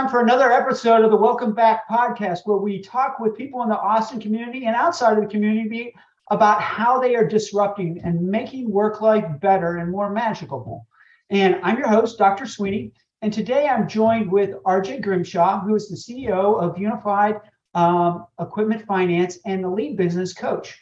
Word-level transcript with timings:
time 0.00 0.08
for 0.08 0.22
another 0.22 0.50
episode 0.50 1.04
of 1.04 1.10
the 1.10 1.16
Welcome 1.16 1.52
Back 1.52 1.86
podcast, 1.86 2.46
where 2.46 2.56
we 2.56 2.80
talk 2.80 3.20
with 3.20 3.36
people 3.36 3.62
in 3.64 3.68
the 3.68 3.78
Austin 3.78 4.18
community 4.18 4.64
and 4.64 4.74
outside 4.74 5.18
of 5.18 5.22
the 5.22 5.28
community 5.28 5.92
about 6.30 6.62
how 6.62 6.98
they 6.98 7.14
are 7.16 7.28
disrupting 7.28 8.00
and 8.02 8.18
making 8.22 8.70
work 8.70 9.02
life 9.02 9.26
better 9.40 9.76
and 9.76 9.90
more 9.90 10.10
magical. 10.10 10.86
And 11.28 11.56
I'm 11.62 11.76
your 11.76 11.88
host, 11.88 12.16
Dr. 12.16 12.46
Sweeney. 12.46 12.92
And 13.20 13.30
today 13.30 13.68
I'm 13.68 13.86
joined 13.86 14.32
with 14.32 14.54
RJ 14.64 15.02
Grimshaw, 15.02 15.60
who 15.60 15.74
is 15.74 15.90
the 15.90 15.96
CEO 15.96 16.58
of 16.58 16.76
UniFi 16.76 17.38
um, 17.74 18.24
Equipment 18.40 18.86
Finance 18.86 19.38
and 19.44 19.62
the 19.62 19.68
lead 19.68 19.98
business 19.98 20.32
coach. 20.32 20.80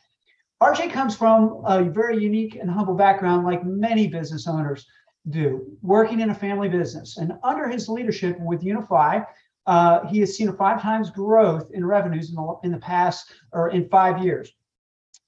RJ 0.63 0.93
comes 0.93 1.17
from 1.17 1.65
a 1.67 1.83
very 1.83 2.23
unique 2.23 2.55
and 2.55 2.71
humble 2.71 2.95
background, 2.95 3.45
like 3.45 3.65
many 3.65 4.07
business 4.07 4.47
owners 4.47 4.87
do, 5.29 5.77
working 5.83 6.21
in 6.21 6.31
a 6.31 6.35
family 6.35 6.69
business. 6.69 7.19
And 7.19 7.33
under 7.43 7.69
his 7.69 7.89
leadership 7.89 8.39
with 8.41 8.63
UniFi, 8.63 9.27
uh, 9.67 10.07
he 10.07 10.21
has 10.21 10.35
seen 10.37 10.49
a 10.49 10.53
five 10.53 10.81
times 10.81 11.11
growth 11.11 11.71
in 11.73 11.85
revenues 11.85 12.31
in 12.31 12.37
the, 12.37 12.57
in 12.65 12.73
the 12.73 12.79
past 12.79 13.33
or 13.53 13.71
in 13.71 13.89
five 13.89 14.25
years. 14.25 14.51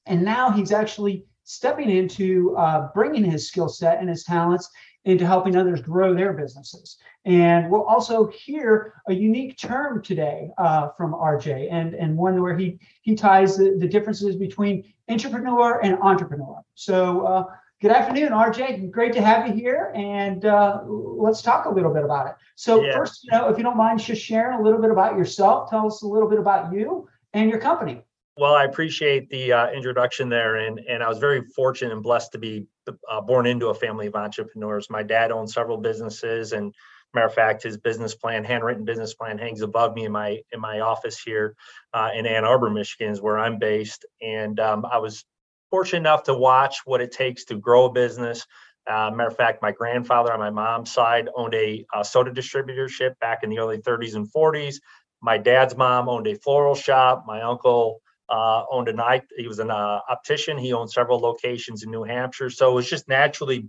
And 0.06 0.24
now 0.24 0.50
he's 0.50 0.72
actually 0.72 1.24
stepping 1.44 1.90
into 1.90 2.56
uh, 2.56 2.88
bringing 2.94 3.24
his 3.24 3.48
skill 3.48 3.68
set 3.68 3.98
and 4.00 4.08
his 4.08 4.24
talents 4.24 4.70
into 5.04 5.26
helping 5.26 5.56
others 5.56 5.80
grow 5.80 6.14
their 6.14 6.32
businesses. 6.32 6.98
And 7.24 7.70
we'll 7.70 7.84
also 7.84 8.28
hear 8.28 8.94
a 9.08 9.14
unique 9.14 9.58
term 9.58 10.02
today 10.02 10.50
uh, 10.58 10.88
from 10.96 11.12
RJ, 11.12 11.68
and, 11.70 11.94
and 11.94 12.16
one 12.16 12.40
where 12.40 12.56
he 12.56 12.78
he 13.02 13.14
ties 13.14 13.56
the, 13.56 13.76
the 13.78 13.88
differences 13.88 14.36
between 14.36 14.92
entrepreneur 15.08 15.80
and 15.82 15.98
intrapreneur. 15.98 16.62
So 16.74 17.26
uh, 17.26 17.44
Good 17.80 17.92
afternoon, 17.92 18.32
RJ. 18.32 18.90
Great 18.90 19.14
to 19.14 19.22
have 19.22 19.46
you 19.46 19.54
here, 19.54 19.90
and 19.94 20.44
uh, 20.44 20.82
let's 20.84 21.40
talk 21.40 21.64
a 21.64 21.70
little 21.70 21.94
bit 21.94 22.04
about 22.04 22.26
it. 22.26 22.34
So, 22.54 22.82
yeah. 22.82 22.94
first, 22.94 23.24
you 23.24 23.30
know, 23.32 23.48
if 23.48 23.56
you 23.56 23.64
don't 23.64 23.78
mind, 23.78 24.00
just 24.00 24.22
sharing 24.22 24.60
a 24.60 24.62
little 24.62 24.82
bit 24.82 24.90
about 24.90 25.16
yourself. 25.16 25.70
Tell 25.70 25.86
us 25.86 26.02
a 26.02 26.06
little 26.06 26.28
bit 26.28 26.38
about 26.38 26.74
you 26.74 27.08
and 27.32 27.48
your 27.48 27.58
company. 27.58 28.02
Well, 28.36 28.54
I 28.54 28.64
appreciate 28.64 29.30
the 29.30 29.54
uh, 29.54 29.70
introduction 29.70 30.28
there, 30.28 30.56
and 30.56 30.78
and 30.80 31.02
I 31.02 31.08
was 31.08 31.16
very 31.16 31.42
fortunate 31.56 31.94
and 31.94 32.02
blessed 32.02 32.32
to 32.32 32.38
be 32.38 32.66
uh, 33.10 33.22
born 33.22 33.46
into 33.46 33.68
a 33.68 33.74
family 33.74 34.08
of 34.08 34.14
entrepreneurs. 34.14 34.90
My 34.90 35.02
dad 35.02 35.32
owned 35.32 35.50
several 35.50 35.78
businesses, 35.78 36.52
and 36.52 36.74
matter 37.14 37.28
of 37.28 37.34
fact, 37.34 37.62
his 37.62 37.78
business 37.78 38.14
plan, 38.14 38.44
handwritten 38.44 38.84
business 38.84 39.14
plan, 39.14 39.38
hangs 39.38 39.62
above 39.62 39.94
me 39.94 40.04
in 40.04 40.12
my 40.12 40.42
in 40.52 40.60
my 40.60 40.80
office 40.80 41.18
here 41.18 41.56
uh, 41.94 42.10
in 42.14 42.26
Ann 42.26 42.44
Arbor, 42.44 42.68
Michigan, 42.68 43.10
is 43.10 43.22
where 43.22 43.38
I'm 43.38 43.58
based. 43.58 44.04
And 44.20 44.60
um, 44.60 44.84
I 44.84 44.98
was 44.98 45.24
fortunate 45.70 46.00
enough 46.00 46.24
to 46.24 46.34
watch 46.34 46.78
what 46.84 47.00
it 47.00 47.12
takes 47.12 47.44
to 47.44 47.56
grow 47.56 47.86
a 47.86 47.92
business. 47.92 48.46
Uh, 48.88 49.10
matter 49.10 49.28
of 49.28 49.36
fact, 49.36 49.62
my 49.62 49.72
grandfather 49.72 50.32
on 50.32 50.38
my 50.38 50.50
mom's 50.50 50.90
side 50.90 51.28
owned 51.36 51.54
a, 51.54 51.84
a, 51.94 52.04
soda 52.04 52.30
distributorship 52.30 53.18
back 53.20 53.40
in 53.42 53.50
the 53.50 53.58
early 53.58 53.78
30s 53.78 54.14
and 54.14 54.26
40s. 54.32 54.76
My 55.20 55.38
dad's 55.38 55.76
mom 55.76 56.08
owned 56.08 56.26
a 56.26 56.34
floral 56.34 56.74
shop. 56.74 57.24
My 57.26 57.42
uncle 57.42 58.00
uh, 58.28 58.64
owned 58.70 58.88
an 58.88 58.98
eye. 58.98 59.22
He 59.36 59.46
was 59.46 59.58
an 59.58 59.70
uh, 59.70 60.00
optician. 60.08 60.56
He 60.56 60.72
owned 60.72 60.90
several 60.90 61.18
locations 61.18 61.82
in 61.82 61.90
New 61.90 62.04
Hampshire. 62.04 62.48
So 62.48 62.70
it 62.70 62.74
was 62.74 62.88
just 62.88 63.08
naturally, 63.08 63.68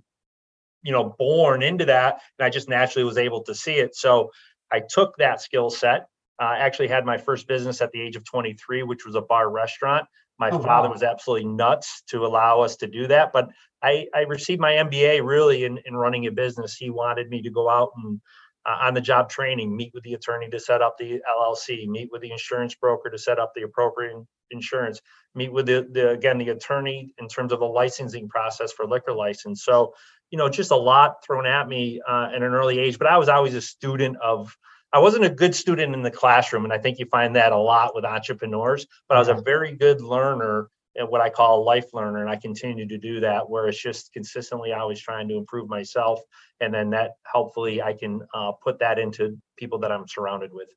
you 0.84 0.92
know, 0.92 1.16
born 1.20 1.62
into 1.62 1.86
that, 1.86 2.22
and 2.40 2.46
I 2.46 2.50
just 2.50 2.70
naturally 2.70 3.04
was 3.04 3.18
able 3.18 3.44
to 3.44 3.56
see 3.56 3.76
it. 3.76 3.96
So 3.96 4.32
I 4.72 4.82
took 4.88 5.18
that 5.18 5.42
skill 5.42 5.70
set. 5.70 6.08
I 6.42 6.58
actually 6.58 6.88
had 6.88 7.06
my 7.06 7.18
first 7.18 7.48
business 7.48 7.82
at 7.82 7.92
the 7.92 8.02
age 8.02 8.16
of 8.16 8.26
23, 8.26 8.84
which 8.84 9.06
was 9.06 9.16
a 9.16 9.22
bar 9.22 9.50
restaurant. 9.50 10.06
My 10.40 10.50
oh, 10.50 10.60
father 10.60 10.88
wow. 10.88 10.94
was 10.94 11.04
absolutely 11.04 11.48
nuts 11.48 12.02
to 12.08 12.26
allow 12.26 12.62
us 12.62 12.76
to 12.78 12.88
do 12.88 13.08
that. 13.08 13.32
But 13.32 13.50
I, 13.84 14.08
I 14.16 14.22
received 14.22 14.60
my 14.60 14.72
MBA 14.74 15.24
really 15.24 15.66
in, 15.66 15.80
in 15.86 15.96
running 15.96 16.26
a 16.26 16.32
business. 16.32 16.76
He 16.76 16.90
wanted 16.90 17.30
me 17.30 17.42
to 17.44 17.52
go 17.52 17.70
out 17.70 17.92
and 17.96 18.20
uh, 18.66 18.78
on 18.82 18.94
the 18.94 19.02
job 19.02 19.30
training, 19.30 19.76
meet 19.76 19.92
with 19.94 20.04
the 20.04 20.14
attorney 20.14 20.50
to 20.50 20.60
set 20.60 20.82
up 20.82 20.96
the 20.98 21.22
LLC, 21.30 21.88
meet 21.88 22.10
with 22.12 22.22
the 22.22 22.32
insurance 22.32 22.76
broker 22.76 23.10
to 23.10 23.18
set 23.18 23.40
up 23.40 23.54
the 23.56 23.64
appropriate 23.64 24.16
insurance, 24.52 25.02
meet 25.34 25.52
with 25.52 25.66
the, 25.66 25.88
the 25.92 26.10
again 26.12 26.38
the 26.38 26.50
attorney 26.50 27.14
in 27.18 27.28
terms 27.28 27.52
of 27.52 27.60
the 27.60 27.66
licensing 27.66 28.28
process 28.30 28.72
for 28.72 28.86
liquor 28.86 29.14
license. 29.14 29.64
So, 29.64 29.94
you 30.30 30.38
know, 30.38 30.50
just 30.50 30.72
a 30.72 30.76
lot 30.76 31.24
thrown 31.26 31.48
at 31.48 31.68
me 31.68 32.02
uh, 32.08 32.30
at 32.36 32.44
an 32.44 32.54
early 32.54 32.80
age. 32.80 33.00
But 33.00 33.08
I 33.08 33.18
was 33.18 33.30
always 33.30 33.56
a 33.56 33.62
student 33.62 34.18
of 34.18 34.56
I 34.94 35.00
wasn't 35.00 35.26
a 35.26 35.30
good 35.30 35.56
student 35.56 35.94
in 35.94 36.02
the 36.02 36.12
classroom, 36.12 36.66
and 36.66 36.74
I 36.74 36.78
think 36.78 37.00
you 37.00 37.06
find 37.06 37.36
that 37.36 37.54
a 37.54 37.58
lot 37.58 37.96
with 37.96 38.04
entrepreneurs. 38.04 38.86
But 39.08 39.16
I 39.16 39.20
was 39.20 39.30
a 39.30 39.36
very 39.36 39.74
good 39.76 40.02
learner 40.02 40.70
and 40.96 41.08
what 41.08 41.22
I 41.22 41.30
call 41.30 41.62
a 41.62 41.64
life 41.64 41.94
learner, 41.94 42.20
and 42.20 42.30
I 42.30 42.36
continue 42.36 42.86
to 42.88 42.98
do 42.98 43.22
that. 43.22 43.50
Where 43.50 43.68
it's 43.68 43.82
just 43.82 44.12
consistently 44.12 44.74
always 44.74 45.00
trying 45.00 45.28
to 45.30 45.38
improve 45.38 45.70
myself, 45.70 46.20
and 46.60 46.74
then 46.74 46.90
that 46.90 47.12
hopefully 47.26 47.82
I 47.82 47.94
can 47.94 48.22
uh, 48.34 48.52
put 48.62 48.80
that 48.80 49.00
into 49.00 49.38
people 49.58 49.80
that 49.80 49.92
I'm 49.92 50.08
surrounded 50.08 50.52
with. 50.54 50.68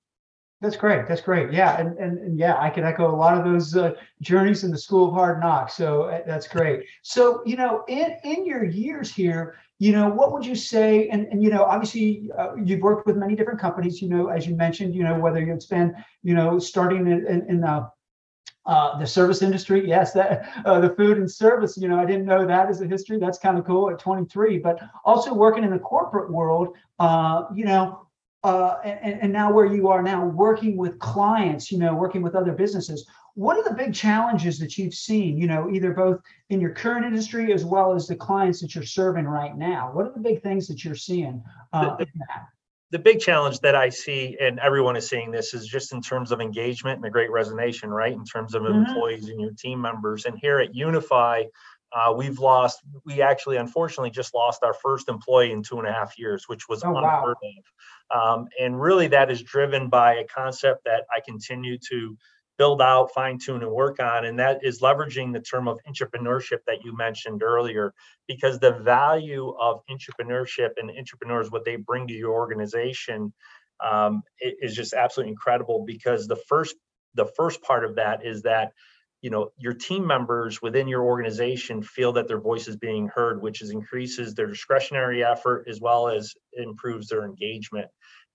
That's 0.65 0.79
great. 0.79 1.07
That's 1.07 1.21
great. 1.21 1.53
Yeah, 1.53 1.79
and 1.79 1.99
and, 1.99 2.19
and 2.19 2.39
yeah, 2.39 2.57
I 2.59 2.71
can 2.71 2.85
echo 2.85 3.15
a 3.15 3.15
lot 3.15 3.37
of 3.37 3.45
those 3.45 3.77
uh, 3.77 3.93
journeys 4.23 4.65
in 4.65 4.71
the 4.71 4.79
school 4.79 5.09
of 5.09 5.15
hard 5.15 5.39
knocks. 5.39 5.75
So 5.75 6.05
uh, 6.05 6.23
that's 6.27 6.49
great. 6.49 6.87
So 7.03 7.43
you 7.45 7.57
know, 7.57 7.85
in 7.87 8.17
in 8.25 8.47
your 8.47 8.65
years 8.65 9.15
here, 9.15 9.57
you 9.79 9.93
know 9.93 10.09
what 10.09 10.33
would 10.33 10.47
you 10.47 10.55
say 10.55 11.09
and, 11.09 11.27
and 11.27 11.43
you 11.43 11.51
know 11.51 11.65
obviously 11.65 12.31
uh, 12.39 12.55
you've 12.65 12.81
worked 12.81 13.07
with 13.07 13.17
many 13.17 13.35
different 13.35 13.61
companies 13.61 14.01
you 14.01 14.09
know 14.09 14.29
as 14.29 14.47
you 14.47 14.55
mentioned 14.57 14.95
you 14.95 15.03
know 15.03 15.19
whether 15.19 15.41
it's 15.41 15.67
been 15.67 15.93
you 16.23 16.33
know 16.33 16.59
starting 16.59 17.07
in, 17.07 17.27
in, 17.27 17.45
in 17.49 17.61
the 17.61 17.91
uh, 18.67 18.97
the 18.99 19.07
service 19.07 19.43
industry 19.43 19.87
yes 19.87 20.13
that 20.13 20.49
uh, 20.65 20.81
the 20.81 20.91
food 20.91 21.19
and 21.19 21.31
service 21.31 21.77
you 21.77 21.89
know 21.89 21.99
i 21.99 22.05
didn't 22.05 22.25
know 22.25 22.47
that 22.47 22.69
as 22.69 22.81
a 22.81 22.87
history 22.87 23.19
that's 23.19 23.37
kind 23.37 23.59
of 23.59 23.65
cool 23.67 23.91
at 23.91 23.99
23 23.99 24.59
but 24.59 24.79
also 25.05 25.35
working 25.35 25.65
in 25.65 25.71
the 25.71 25.79
corporate 25.79 26.33
world 26.33 26.69
uh, 27.01 27.43
you 27.53 27.65
know 27.65 28.04
uh, 28.45 28.79
and, 28.85 29.23
and 29.23 29.33
now 29.33 29.53
where 29.53 29.67
you 29.67 29.89
are 29.89 30.03
now 30.03 30.25
working 30.25 30.77
with 30.77 30.99
clients 30.99 31.73
you 31.73 31.79
know 31.79 31.95
working 31.95 32.23
with 32.23 32.35
other 32.35 32.53
businesses 32.53 33.07
what 33.35 33.57
are 33.57 33.65
the 33.65 33.75
big 33.75 33.93
challenges 33.93 34.59
that 34.61 34.79
you've 34.79 34.95
seen 34.95 35.37
you 35.37 35.47
know 35.47 35.69
either 35.71 35.93
both 35.93 36.21
in 36.51 36.61
your 36.61 36.71
current 36.71 37.05
industry 37.05 37.53
as 37.53 37.65
well 37.65 37.95
as 37.95 38.07
the 38.07 38.15
clients 38.15 38.61
that 38.61 38.75
you're 38.75 38.85
serving 38.85 39.27
right 39.27 39.57
now? 39.57 39.91
What 39.93 40.07
are 40.07 40.13
the 40.13 40.21
big 40.21 40.43
things 40.43 40.69
that 40.69 40.85
you're 40.85 40.95
seeing 40.95 41.43
uh, 41.73 41.97
the, 41.97 42.07
the 42.91 42.99
big 42.99 43.19
challenge 43.19 43.59
that 43.61 43.75
i 43.75 43.89
see 43.89 44.37
and 44.41 44.61
everyone 44.61 44.95
is 44.95 45.09
seeing 45.09 45.33
this 45.33 45.53
is 45.53 45.67
just 45.67 45.93
in 45.93 46.01
terms 46.01 46.31
of 46.31 46.41
engagement 46.41 46.97
and 46.97 47.05
the 47.05 47.11
great 47.11 47.31
resignation 47.31 47.91
right? 47.91 48.13
In 48.13 48.25
terms 48.25 48.55
of 48.55 48.63
mm-hmm. 48.63 48.85
employees 48.85 49.29
and 49.29 49.41
your 49.41 49.53
team 49.53 49.81
members. 49.81 50.27
And 50.27 50.39
here 50.39 50.61
at 50.61 50.73
UniFi 50.73 51.47
uh, 51.95 52.13
we've 52.13 52.39
lost 52.39 52.81
we 53.05 53.23
actually 53.23 53.57
unfortunately 53.57 54.11
just 54.11 54.35
lost 54.35 54.63
our 54.63 54.75
first 54.75 55.09
employee 55.09 55.53
in 55.53 55.63
two 55.63 55.79
and 55.79 55.87
a 55.87 55.93
half 55.93 56.19
years 56.19 56.45
which 56.47 56.69
was 56.69 56.83
oh, 56.85 56.97
unheard 56.97 57.37
wow. 57.43 57.51
of 58.13 58.39
um, 58.39 58.49
and 58.61 58.81
really 58.81 59.09
that 59.09 59.31
is 59.31 59.43
driven 59.43 59.89
by 59.89 60.15
a 60.15 60.25
concept 60.25 60.85
that 60.85 61.05
i 61.15 61.21
continue 61.25 61.79
to 61.79 62.17
build 62.57 62.81
out, 62.81 63.13
fine 63.13 63.39
tune, 63.39 63.63
and 63.63 63.71
work 63.71 64.01
on. 64.01 64.25
And 64.25 64.39
that 64.39 64.61
is 64.63 64.81
leveraging 64.81 65.33
the 65.33 65.41
term 65.41 65.69
of 65.69 65.79
intrapreneurship 65.89 66.59
that 66.67 66.85
you 66.85 66.97
mentioned 66.97 67.43
earlier, 67.43 67.93
because 68.29 68.59
the 68.59 68.73
value 68.73 69.55
of 69.61 69.81
intrapreneurship 69.91 70.71
and 70.77 70.91
intrapreneurs, 70.91 71.51
what 71.51 71.65
they 71.65 71.77
bring 71.77 72.07
to 72.09 72.15
your 72.15 72.33
organization, 72.33 73.33
um, 73.85 74.23
is 74.41 74.75
just 74.75 74.93
absolutely 74.93 75.31
incredible. 75.31 75.85
Because 75.87 76.27
the 76.27 76.37
first 76.37 76.77
the 77.15 77.27
first 77.37 77.63
part 77.63 77.85
of 77.85 77.97
that 77.97 78.25
is 78.27 78.43
that 78.43 78.73
you 79.25 79.31
know 79.31 79.49
your 79.57 79.73
team 79.73 80.07
members 80.07 80.61
within 80.61 80.87
your 80.87 81.03
organization 81.03 81.83
feel 81.83 82.13
that 82.13 82.29
their 82.29 82.39
voice 82.39 82.69
is 82.69 82.77
being 82.77 83.09
heard 83.09 83.41
which 83.41 83.63
is 83.63 83.71
increases 83.71 84.35
their 84.35 84.47
discretionary 84.47 85.25
effort 85.25 85.65
as 85.67 85.81
well 85.81 86.09
as 86.09 86.35
improves 86.53 87.09
their 87.09 87.25
engagement. 87.25 87.87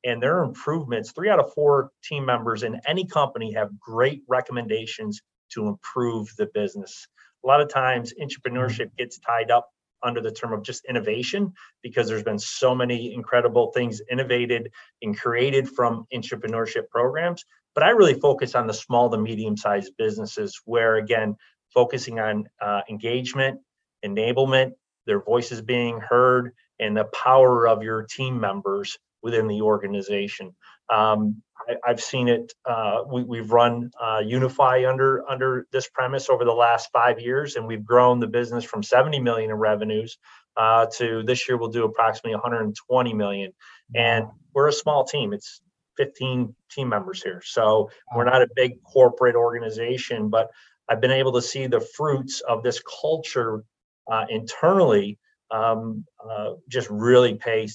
And 0.03 0.23
their 0.23 0.41
improvements 0.41 1.11
three 1.11 1.29
out 1.29 1.39
of 1.39 1.53
four 1.53 1.91
team 2.03 2.25
members 2.25 2.63
in 2.63 2.81
any 2.87 3.05
company 3.05 3.53
have 3.53 3.79
great 3.79 4.23
recommendations 4.27 5.21
to 5.53 5.67
improve 5.67 6.27
the 6.39 6.47
business. 6.55 7.07
A 7.43 7.47
lot 7.47 7.61
of 7.61 7.69
times 7.69 8.11
intrapreneurship 8.19 8.89
gets 8.97 9.19
tied 9.19 9.51
up 9.51 9.69
under 10.01 10.21
the 10.21 10.31
term 10.31 10.53
of 10.53 10.63
just 10.63 10.85
innovation 10.85 11.53
because 11.83 12.07
there's 12.07 12.23
been 12.23 12.39
so 12.39 12.73
many 12.73 13.13
incredible 13.13 13.71
things 13.73 14.01
innovated 14.09 14.71
and 15.03 15.15
created 15.19 15.69
from 15.69 16.07
intrapreneurship 16.11 16.89
programs 16.89 17.45
but 17.75 17.83
i 17.83 17.89
really 17.89 18.19
focus 18.19 18.55
on 18.55 18.67
the 18.67 18.73
small 18.73 19.09
to 19.09 19.17
medium 19.17 19.57
sized 19.57 19.93
businesses 19.97 20.61
where 20.65 20.95
again 20.95 21.35
focusing 21.73 22.19
on 22.19 22.45
uh, 22.61 22.81
engagement 22.89 23.59
enablement 24.05 24.71
their 25.05 25.21
voices 25.21 25.61
being 25.61 25.99
heard 25.99 26.53
and 26.79 26.95
the 26.95 27.05
power 27.05 27.67
of 27.67 27.83
your 27.83 28.03
team 28.03 28.39
members 28.39 28.97
within 29.21 29.47
the 29.47 29.61
organization. 29.61 30.55
Um, 30.89 31.41
I, 31.67 31.89
have 31.89 32.01
seen 32.01 32.29
it. 32.29 32.53
Uh, 32.65 33.03
we, 33.11 33.39
have 33.39 33.51
run 33.51 33.91
uh, 33.99 34.21
UniFi 34.23 34.89
under 34.89 35.29
under 35.29 35.67
this 35.71 35.89
premise 35.89 36.29
over 36.29 36.45
the 36.45 36.53
last 36.53 36.89
five 36.91 37.19
years, 37.19 37.55
and 37.55 37.67
we've 37.67 37.83
grown 37.83 38.19
the 38.19 38.27
business 38.27 38.63
from 38.63 38.81
70 38.81 39.19
million 39.19 39.51
in 39.51 39.55
revenues 39.57 40.17
uh, 40.57 40.87
to 40.97 41.23
this 41.23 41.47
year 41.47 41.57
we'll 41.57 41.69
do 41.69 41.85
approximately 41.85 42.33
120 42.33 43.13
million. 43.13 43.53
And 43.93 44.25
we're 44.53 44.67
a 44.67 44.73
small 44.73 45.05
team. 45.05 45.33
It's 45.33 45.61
15 45.99 46.55
team 46.71 46.89
members 46.89 47.21
here, 47.21 47.41
so 47.45 47.89
we're 48.15 48.23
not 48.23 48.41
a 48.41 48.47
big 48.55 48.81
corporate 48.83 49.35
organization. 49.35 50.29
But 50.29 50.49
I've 50.87 51.01
been 51.01 51.11
able 51.11 51.33
to 51.33 51.41
see 51.41 51.67
the 51.67 51.81
fruits 51.81 52.41
of 52.41 52.63
this 52.63 52.81
culture 53.01 53.63
uh, 54.09 54.25
internally 54.29 55.19
um, 55.51 56.05
uh, 56.27 56.53
just 56.69 56.89
really 56.89 57.35
pay 57.35 57.67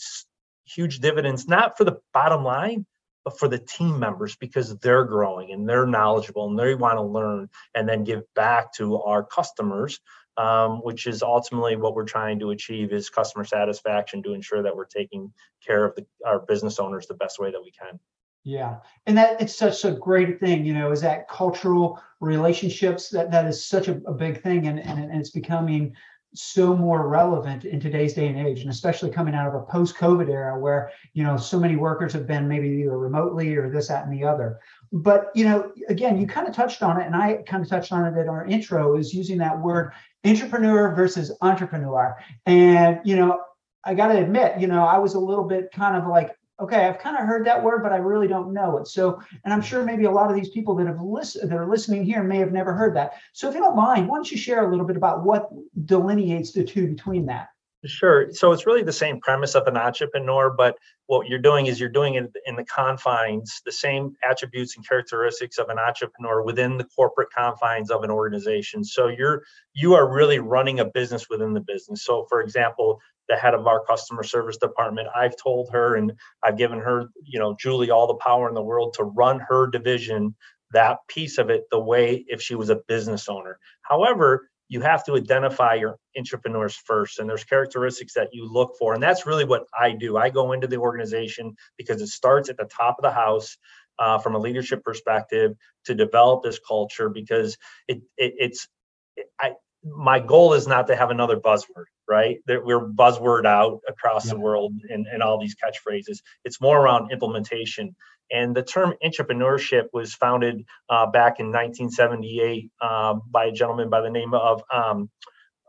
huge 0.64 1.00
dividends, 1.00 1.46
not 1.46 1.76
for 1.76 1.84
the 1.84 1.98
bottom 2.14 2.42
line, 2.42 2.86
but 3.24 3.38
for 3.38 3.48
the 3.48 3.58
team 3.58 3.98
members 3.98 4.36
because 4.36 4.76
they're 4.78 5.04
growing 5.04 5.52
and 5.52 5.68
they're 5.68 5.86
knowledgeable 5.86 6.48
and 6.48 6.58
they 6.58 6.74
want 6.74 6.96
to 6.96 7.02
learn 7.02 7.48
and 7.74 7.88
then 7.88 8.04
give 8.04 8.22
back 8.34 8.72
to 8.74 8.98
our 9.02 9.22
customers 9.22 10.00
um, 10.36 10.78
which 10.78 11.06
is 11.06 11.22
ultimately 11.22 11.76
what 11.76 11.94
we're 11.94 12.04
trying 12.04 12.40
to 12.40 12.50
achieve 12.50 12.92
is 12.92 13.08
customer 13.08 13.44
satisfaction 13.44 14.22
to 14.22 14.34
ensure 14.34 14.62
that 14.62 14.74
we're 14.74 14.84
taking 14.84 15.32
care 15.64 15.84
of 15.84 15.94
the, 15.94 16.04
our 16.26 16.40
business 16.40 16.78
owners 16.78 17.06
the 17.06 17.14
best 17.14 17.38
way 17.38 17.50
that 17.50 17.62
we 17.62 17.70
can 17.70 17.98
yeah. 18.44 18.76
And 19.06 19.16
that 19.16 19.40
it's 19.40 19.56
such 19.56 19.84
a 19.84 19.92
great 19.92 20.38
thing 20.38 20.64
you 20.64 20.74
know 20.74 20.92
is 20.92 21.00
that 21.00 21.28
cultural 21.28 22.00
relationships 22.20 23.08
that 23.08 23.30
that 23.30 23.46
is 23.46 23.66
such 23.66 23.88
a, 23.88 24.00
a 24.06 24.12
big 24.12 24.42
thing 24.42 24.68
and, 24.68 24.78
and, 24.78 25.02
and 25.02 25.18
it's 25.18 25.30
becoming 25.30 25.94
so 26.34 26.76
more 26.76 27.08
relevant 27.08 27.64
in 27.64 27.78
today's 27.80 28.12
day 28.12 28.26
and 28.26 28.36
age 28.36 28.60
and 28.60 28.70
especially 28.70 29.08
coming 29.08 29.34
out 29.34 29.46
of 29.46 29.54
a 29.54 29.64
post-covid 29.64 30.28
era 30.28 30.58
where 30.58 30.90
you 31.12 31.22
know 31.22 31.36
so 31.36 31.58
many 31.58 31.76
workers 31.76 32.12
have 32.12 32.26
been 32.26 32.46
maybe 32.46 32.68
either 32.68 32.98
remotely 32.98 33.56
or 33.56 33.70
this 33.70 33.88
that 33.88 34.04
and 34.04 34.12
the 34.12 34.26
other. 34.26 34.60
But 34.92 35.30
you 35.34 35.44
know 35.44 35.72
again 35.88 36.20
you 36.20 36.26
kind 36.26 36.46
of 36.46 36.54
touched 36.54 36.82
on 36.82 37.00
it 37.00 37.06
and 37.06 37.16
i 37.16 37.42
kind 37.46 37.62
of 37.62 37.68
touched 37.70 37.92
on 37.92 38.04
it 38.04 38.20
in 38.20 38.28
our 38.28 38.44
intro 38.44 38.96
is 38.96 39.14
using 39.14 39.38
that 39.38 39.58
word 39.58 39.92
intrapreneur 40.22 40.94
versus 40.94 41.32
entrepreneur. 41.40 42.14
And 42.44 43.00
you 43.04 43.16
know 43.16 43.40
i 43.84 43.94
got 43.94 44.08
to 44.08 44.18
admit 44.18 44.60
you 44.60 44.66
know 44.66 44.84
i 44.84 44.98
was 44.98 45.14
a 45.14 45.20
little 45.20 45.44
bit 45.44 45.72
kind 45.72 45.96
of 45.96 46.06
like 46.06 46.36
okay, 46.60 46.86
I've 46.86 46.98
kind 46.98 47.16
of 47.16 47.26
heard 47.26 47.46
that 47.46 47.62
word, 47.62 47.82
but 47.82 47.92
I 47.92 47.96
really 47.96 48.28
don't 48.28 48.52
know 48.52 48.78
it. 48.78 48.86
So, 48.86 49.20
and 49.44 49.52
I'm 49.52 49.62
sure 49.62 49.82
maybe 49.82 50.04
a 50.04 50.10
lot 50.10 50.30
of 50.30 50.36
these 50.36 50.50
people 50.50 50.74
that 50.76 50.86
have 50.86 51.00
listened 51.00 51.50
that 51.50 51.56
are 51.56 51.68
listening 51.68 52.04
here 52.04 52.22
may 52.22 52.38
have 52.38 52.52
never 52.52 52.72
heard 52.72 52.94
that. 52.96 53.14
So, 53.32 53.48
if 53.48 53.54
you 53.54 53.60
don't 53.60 53.76
mind, 53.76 54.08
why 54.08 54.16
don't 54.16 54.30
you 54.30 54.36
share 54.36 54.66
a 54.66 54.70
little 54.70 54.86
bit 54.86 54.96
about 54.96 55.24
what 55.24 55.50
delineates 55.84 56.52
the 56.52 56.64
two 56.64 56.88
between 56.88 57.26
that? 57.26 57.48
Sure. 57.86 58.32
So 58.32 58.52
it's 58.52 58.66
really 58.66 58.82
the 58.82 58.92
same 58.92 59.20
premise 59.20 59.54
of 59.54 59.66
an 59.66 59.76
entrepreneur, 59.76 60.50
but 60.50 60.76
what 61.06 61.28
you're 61.28 61.38
doing 61.38 61.66
is 61.66 61.78
you're 61.78 61.90
doing 61.90 62.14
it 62.14 62.32
in 62.46 62.56
the 62.56 62.64
confines, 62.64 63.60
the 63.66 63.72
same 63.72 64.14
attributes 64.28 64.74
and 64.76 64.88
characteristics 64.88 65.58
of 65.58 65.68
an 65.68 65.78
entrepreneur 65.78 66.42
within 66.42 66.78
the 66.78 66.84
corporate 66.84 67.28
confines 67.36 67.90
of 67.90 68.02
an 68.02 68.10
organization. 68.10 68.84
So 68.84 69.08
you're 69.08 69.42
you 69.74 69.94
are 69.94 70.10
really 70.10 70.38
running 70.38 70.80
a 70.80 70.86
business 70.86 71.28
within 71.28 71.52
the 71.52 71.60
business. 71.60 72.04
So 72.04 72.24
for 72.30 72.40
example, 72.40 73.00
the 73.28 73.36
head 73.36 73.52
of 73.52 73.66
our 73.66 73.84
customer 73.84 74.22
service 74.22 74.56
department, 74.56 75.08
I've 75.14 75.36
told 75.36 75.68
her 75.72 75.94
and 75.96 76.12
I've 76.42 76.56
given 76.56 76.78
her, 76.78 77.04
you 77.22 77.38
know, 77.38 77.54
Julie 77.60 77.90
all 77.90 78.06
the 78.06 78.14
power 78.14 78.48
in 78.48 78.54
the 78.54 78.62
world 78.62 78.94
to 78.94 79.04
run 79.04 79.40
her 79.48 79.66
division, 79.66 80.34
that 80.72 80.98
piece 81.08 81.36
of 81.38 81.50
it 81.50 81.64
the 81.70 81.78
way 81.80 82.24
if 82.28 82.40
she 82.40 82.54
was 82.54 82.70
a 82.70 82.80
business 82.88 83.28
owner. 83.28 83.58
However, 83.82 84.48
you 84.68 84.80
have 84.80 85.04
to 85.04 85.16
identify 85.16 85.74
your 85.74 85.96
intrapreneurs 86.16 86.74
first 86.74 87.18
and 87.18 87.28
there's 87.28 87.44
characteristics 87.44 88.14
that 88.14 88.28
you 88.32 88.50
look 88.50 88.74
for 88.78 88.94
and 88.94 89.02
that's 89.02 89.26
really 89.26 89.44
what 89.44 89.64
i 89.78 89.92
do. 89.92 90.16
I 90.16 90.30
go 90.30 90.52
into 90.52 90.66
the 90.66 90.78
organization 90.78 91.54
because 91.76 92.00
it 92.00 92.08
starts 92.08 92.48
at 92.48 92.56
the 92.56 92.64
top 92.64 92.96
of 92.98 93.02
the 93.02 93.10
house 93.10 93.56
uh, 93.98 94.18
from 94.18 94.34
a 94.34 94.38
leadership 94.38 94.82
perspective 94.82 95.52
to 95.84 95.94
develop 95.94 96.42
this 96.42 96.58
culture 96.66 97.08
because 97.08 97.56
it, 97.88 97.98
it 98.16 98.34
it's 98.38 98.68
it, 99.16 99.26
I, 99.40 99.52
my 99.84 100.18
goal 100.18 100.54
is 100.54 100.66
not 100.66 100.86
to 100.86 100.96
have 100.96 101.10
another 101.10 101.36
buzzword 101.36 101.84
right 102.08 102.38
that 102.46 102.64
we're 102.64 102.80
buzzword 102.80 103.46
out 103.46 103.80
across 103.88 104.26
yeah. 104.26 104.32
the 104.32 104.40
world 104.40 104.72
and, 104.88 105.06
and 105.06 105.22
all 105.22 105.38
these 105.38 105.54
catchphrases 105.54 106.18
it's 106.44 106.60
more 106.60 106.80
around 106.80 107.12
implementation 107.12 107.94
and 108.30 108.54
the 108.54 108.62
term 108.62 108.94
intrapreneurship 109.04 109.88
was 109.92 110.14
founded 110.14 110.64
uh, 110.88 111.06
back 111.06 111.40
in 111.40 111.46
1978 111.46 112.70
uh, 112.80 113.14
by 113.30 113.46
a 113.46 113.52
gentleman 113.52 113.90
by 113.90 114.00
the 114.00 114.10
name 114.10 114.34
of, 114.34 114.62
um, 114.72 115.10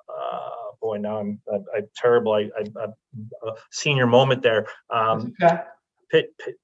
uh, 0.09 0.49
boy, 0.81 0.97
now 0.97 1.19
I'm, 1.19 1.41
I'm, 1.51 1.65
I'm 1.75 1.87
terrible. 1.95 2.33
I, 2.33 2.49
I, 2.57 2.63
I, 2.79 3.51
senior 3.71 4.07
moment 4.07 4.41
there. 4.41 4.67
Um, 4.89 5.33
okay. 5.41 5.61
Pit, 6.09 6.33
Pit, 6.39 6.55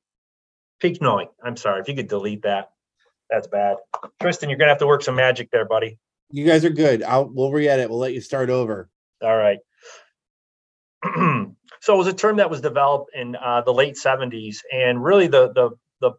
Pignoi. 0.81 1.27
I'm 1.43 1.57
sorry. 1.57 1.81
If 1.81 1.89
you 1.89 1.95
could 1.95 2.07
delete 2.07 2.43
that, 2.43 2.71
that's 3.29 3.47
bad. 3.47 3.77
Tristan, 4.21 4.49
you're 4.49 4.57
going 4.57 4.67
to 4.67 4.73
have 4.73 4.79
to 4.79 4.87
work 4.87 5.03
some 5.03 5.15
magic 5.15 5.51
there, 5.51 5.65
buddy. 5.65 5.99
You 6.31 6.45
guys 6.45 6.65
are 6.65 6.69
good. 6.69 7.03
I'll, 7.03 7.29
we'll 7.29 7.51
re-edit. 7.51 7.89
We'll 7.89 7.99
let 7.99 8.13
you 8.13 8.21
start 8.21 8.49
over. 8.49 8.89
All 9.21 9.35
right. 9.35 9.59
so 11.81 11.93
it 11.93 11.97
was 11.97 12.07
a 12.07 12.13
term 12.13 12.37
that 12.37 12.49
was 12.49 12.61
developed 12.61 13.11
in 13.15 13.35
uh, 13.35 13.61
the 13.61 13.73
late 13.73 13.95
70s 13.95 14.57
and 14.71 15.03
really 15.03 15.27
the 15.27 15.51
the 15.53 15.71
the 15.99 16.11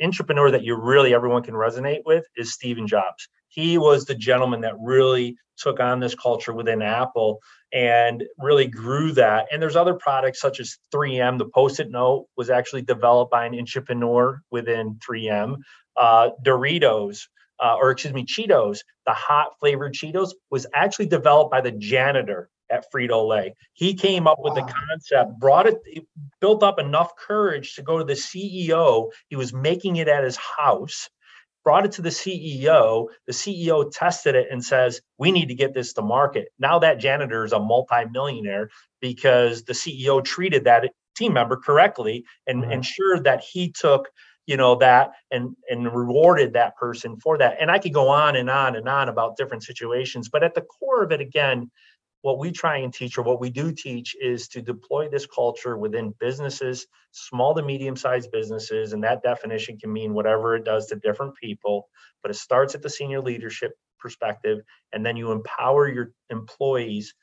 intrapreneur 0.00 0.52
that 0.52 0.62
you 0.62 0.76
really 0.76 1.14
everyone 1.14 1.42
can 1.42 1.54
resonate 1.54 2.02
with 2.04 2.24
is 2.36 2.52
Stephen 2.52 2.86
Jobs. 2.86 3.28
He 3.48 3.78
was 3.78 4.04
the 4.04 4.14
gentleman 4.14 4.60
that 4.60 4.74
really 4.80 5.36
took 5.56 5.80
on 5.80 6.00
this 6.00 6.14
culture 6.14 6.52
within 6.52 6.82
Apple 6.82 7.40
and 7.72 8.22
really 8.38 8.66
grew 8.66 9.12
that. 9.12 9.46
And 9.50 9.60
there's 9.60 9.76
other 9.76 9.94
products 9.94 10.40
such 10.40 10.60
as 10.60 10.78
3M. 10.94 11.38
The 11.38 11.48
Post-it 11.48 11.90
note 11.90 12.26
was 12.36 12.50
actually 12.50 12.82
developed 12.82 13.32
by 13.32 13.46
an 13.46 13.52
intrapreneur 13.52 14.38
within 14.50 14.98
3M. 15.06 15.56
Uh, 15.96 16.30
Doritos, 16.44 17.22
uh, 17.60 17.76
or 17.76 17.90
excuse 17.90 18.14
me, 18.14 18.24
Cheetos, 18.24 18.78
the 19.06 19.12
hot 19.12 19.58
flavored 19.58 19.94
Cheetos 19.94 20.30
was 20.50 20.66
actually 20.74 21.06
developed 21.06 21.50
by 21.50 21.60
the 21.60 21.72
janitor 21.72 22.50
at 22.70 22.84
Frito 22.92 23.26
Lay. 23.26 23.54
He 23.72 23.94
came 23.94 24.26
up 24.26 24.38
with 24.40 24.54
the 24.54 24.62
concept, 24.62 25.38
brought 25.38 25.66
it, 25.66 25.78
built 26.40 26.62
up 26.62 26.78
enough 26.78 27.12
courage 27.16 27.74
to 27.74 27.82
go 27.82 27.98
to 27.98 28.04
the 28.04 28.12
CEO. 28.12 29.10
He 29.28 29.36
was 29.36 29.52
making 29.52 29.96
it 29.96 30.08
at 30.08 30.24
his 30.24 30.36
house, 30.36 31.08
brought 31.64 31.86
it 31.86 31.92
to 31.92 32.02
the 32.02 32.10
CEO. 32.10 33.06
The 33.26 33.32
CEO 33.32 33.90
tested 33.90 34.34
it 34.34 34.48
and 34.50 34.62
says, 34.62 35.00
We 35.18 35.32
need 35.32 35.48
to 35.48 35.54
get 35.54 35.74
this 35.74 35.92
to 35.94 36.02
market. 36.02 36.48
Now 36.58 36.78
that 36.80 36.98
janitor 36.98 37.44
is 37.44 37.52
a 37.52 37.58
multimillionaire 37.58 38.70
because 39.00 39.64
the 39.64 39.72
CEO 39.72 40.22
treated 40.22 40.64
that 40.64 40.90
team 41.16 41.32
member 41.32 41.56
correctly 41.56 42.24
and 42.46 42.62
mm-hmm. 42.62 42.72
ensured 42.72 43.24
that 43.24 43.42
he 43.42 43.70
took 43.72 44.08
you 44.48 44.56
know 44.56 44.74
that 44.76 45.12
and 45.30 45.54
and 45.70 45.94
rewarded 45.94 46.54
that 46.54 46.76
person 46.76 47.16
for 47.20 47.38
that. 47.38 47.58
And 47.60 47.70
i 47.70 47.78
could 47.78 47.94
go 47.94 48.08
on 48.08 48.34
and 48.34 48.50
on 48.50 48.74
and 48.74 48.88
on 48.88 49.08
about 49.08 49.36
different 49.36 49.62
situations 49.62 50.28
but 50.28 50.42
at 50.42 50.54
the 50.54 50.62
core 50.62 51.04
of 51.04 51.12
it 51.12 51.20
again 51.20 51.70
what 52.22 52.40
we 52.40 52.50
try 52.50 52.78
and 52.78 52.92
teach 52.92 53.16
or 53.16 53.22
what 53.22 53.40
we 53.40 53.50
do 53.50 53.72
teach 53.72 54.16
is 54.20 54.48
to 54.48 54.60
deploy 54.60 55.08
this 55.08 55.26
culture 55.26 55.76
within 55.78 56.14
businesses 56.18 56.86
small 57.12 57.54
to 57.54 57.62
medium 57.62 57.94
sized 57.94 58.32
businesses 58.32 58.92
and 58.94 59.04
that 59.04 59.22
definition 59.22 59.78
can 59.78 59.92
mean 59.92 60.14
whatever 60.14 60.56
it 60.56 60.64
does 60.64 60.86
to 60.86 60.96
different 60.96 61.34
people 61.36 61.88
but 62.22 62.30
it 62.30 62.34
starts 62.34 62.74
at 62.74 62.82
the 62.82 62.90
senior 62.90 63.20
leadership 63.20 63.72
perspective 64.00 64.60
and 64.92 65.04
then 65.04 65.16
you 65.16 65.30
empower 65.30 65.88
your 65.88 66.12
employees 66.30 67.14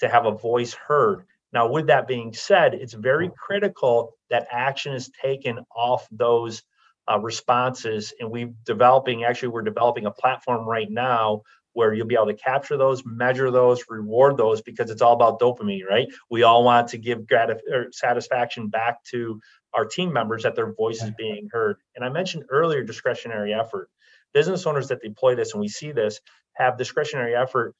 to 0.00 0.08
have 0.08 0.26
a 0.26 0.32
voice 0.32 0.74
heard 0.74 1.24
now 1.56 1.68
with 1.68 1.86
that 1.88 2.06
being 2.06 2.32
said 2.32 2.74
it's 2.74 2.94
very 2.94 3.30
critical 3.36 4.12
that 4.30 4.46
action 4.50 4.92
is 4.92 5.10
taken 5.22 5.58
off 5.74 6.06
those 6.10 6.62
uh, 7.10 7.18
responses 7.18 8.12
and 8.20 8.30
we're 8.30 8.52
developing 8.64 9.24
actually 9.24 9.48
we're 9.48 9.62
developing 9.62 10.06
a 10.06 10.10
platform 10.10 10.68
right 10.68 10.90
now 10.90 11.42
where 11.76 11.92
you'll 11.92 12.06
be 12.06 12.14
able 12.14 12.24
to 12.24 12.34
capture 12.34 12.78
those, 12.78 13.04
measure 13.04 13.50
those, 13.50 13.84
reward 13.90 14.38
those 14.38 14.62
because 14.62 14.90
it's 14.90 15.02
all 15.02 15.12
about 15.12 15.38
dopamine, 15.38 15.84
right? 15.86 16.06
We 16.30 16.42
all 16.42 16.64
want 16.64 16.88
to 16.88 16.98
give 16.98 17.26
gratif- 17.30 17.60
or 17.70 17.88
satisfaction 17.92 18.68
back 18.68 19.04
to 19.10 19.38
our 19.74 19.84
team 19.84 20.10
members 20.10 20.44
that 20.44 20.56
their 20.56 20.72
voice 20.72 21.02
is 21.02 21.10
being 21.18 21.50
heard. 21.52 21.76
And 21.94 22.02
I 22.02 22.08
mentioned 22.08 22.44
earlier 22.48 22.82
discretionary 22.82 23.52
effort. 23.52 23.90
Business 24.32 24.66
owners 24.66 24.88
that 24.88 25.02
deploy 25.02 25.34
this 25.34 25.52
and 25.52 25.60
we 25.60 25.68
see 25.68 25.92
this 25.92 26.18
have 26.54 26.78
discretionary 26.78 27.36
effort 27.36 27.74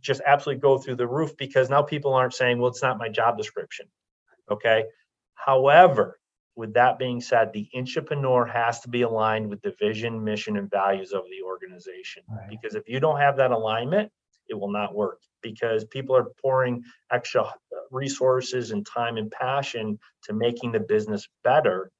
just 0.00 0.20
absolutely 0.24 0.60
go 0.60 0.78
through 0.78 0.96
the 0.96 1.06
roof 1.06 1.36
because 1.36 1.70
now 1.70 1.82
people 1.82 2.14
aren't 2.14 2.34
saying, 2.34 2.58
well, 2.58 2.70
it's 2.70 2.82
not 2.82 2.98
my 2.98 3.08
job 3.08 3.36
description. 3.36 3.86
Okay. 4.50 4.84
However, 5.34 6.18
with 6.56 6.74
that 6.74 6.98
being 6.98 7.20
said, 7.20 7.52
the 7.52 7.68
intrapreneur 7.74 8.50
has 8.50 8.80
to 8.80 8.88
be 8.88 9.02
aligned 9.02 9.48
with 9.48 9.62
the 9.62 9.74
vision, 9.78 10.24
mission, 10.24 10.56
and 10.56 10.70
values 10.70 11.12
of 11.12 11.22
the 11.30 11.46
organization. 11.46 12.22
Right. 12.28 12.48
Because 12.50 12.74
if 12.74 12.88
you 12.88 12.98
don't 12.98 13.20
have 13.20 13.36
that 13.36 13.52
alignment, 13.52 14.10
it 14.48 14.54
will 14.54 14.72
not 14.72 14.94
work 14.94 15.20
because 15.42 15.84
people 15.84 16.16
are 16.16 16.26
pouring 16.42 16.82
extra 17.12 17.42
uh, 17.42 17.52
resources 17.90 18.70
and 18.72 18.84
time 18.84 19.16
and 19.16 19.30
passion 19.30 19.98
to 20.24 20.32
making 20.32 20.72
the 20.72 20.80
business 20.80 21.28
better. 21.44 21.92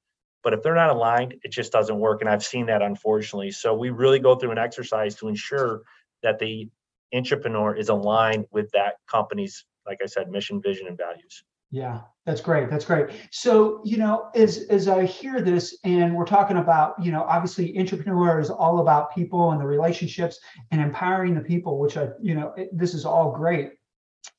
But 0.43 0.53
if 0.53 0.63
they're 0.63 0.75
not 0.75 0.89
aligned, 0.89 1.35
it 1.43 1.51
just 1.51 1.71
doesn't 1.71 1.99
work. 1.99 2.21
And 2.21 2.29
I've 2.29 2.43
seen 2.43 2.65
that 2.65 2.81
unfortunately. 2.81 3.51
So 3.51 3.73
we 3.73 3.91
really 3.91 4.19
go 4.19 4.35
through 4.35 4.51
an 4.51 4.57
exercise 4.57 5.15
to 5.15 5.27
ensure 5.27 5.83
that 6.23 6.39
the 6.39 6.69
intrapreneur 7.13 7.77
is 7.77 7.89
aligned 7.89 8.45
with 8.51 8.69
that 8.71 8.95
company's, 9.09 9.65
like 9.85 9.99
I 10.03 10.05
said, 10.05 10.29
mission, 10.29 10.61
vision, 10.61 10.87
and 10.87 10.97
values. 10.97 11.43
Yeah, 11.71 12.01
that's 12.25 12.41
great. 12.41 12.69
That's 12.69 12.85
great. 12.85 13.11
So, 13.31 13.81
you 13.83 13.97
know, 13.97 14.29
as 14.33 14.65
as 14.69 14.87
I 14.87 15.05
hear 15.05 15.39
this 15.39 15.77
and 15.83 16.15
we're 16.15 16.25
talking 16.25 16.57
about, 16.57 16.95
you 17.03 17.11
know, 17.11 17.23
obviously 17.23 17.73
intrapreneur 17.73 18.41
is 18.41 18.49
all 18.49 18.79
about 18.79 19.13
people 19.13 19.51
and 19.51 19.61
the 19.61 19.67
relationships 19.67 20.39
and 20.71 20.81
empowering 20.81 21.35
the 21.35 21.41
people, 21.41 21.77
which 21.77 21.95
I, 21.95 22.09
you 22.19 22.33
know, 22.33 22.53
it, 22.57 22.75
this 22.75 22.95
is 22.95 23.05
all 23.05 23.31
great. 23.31 23.73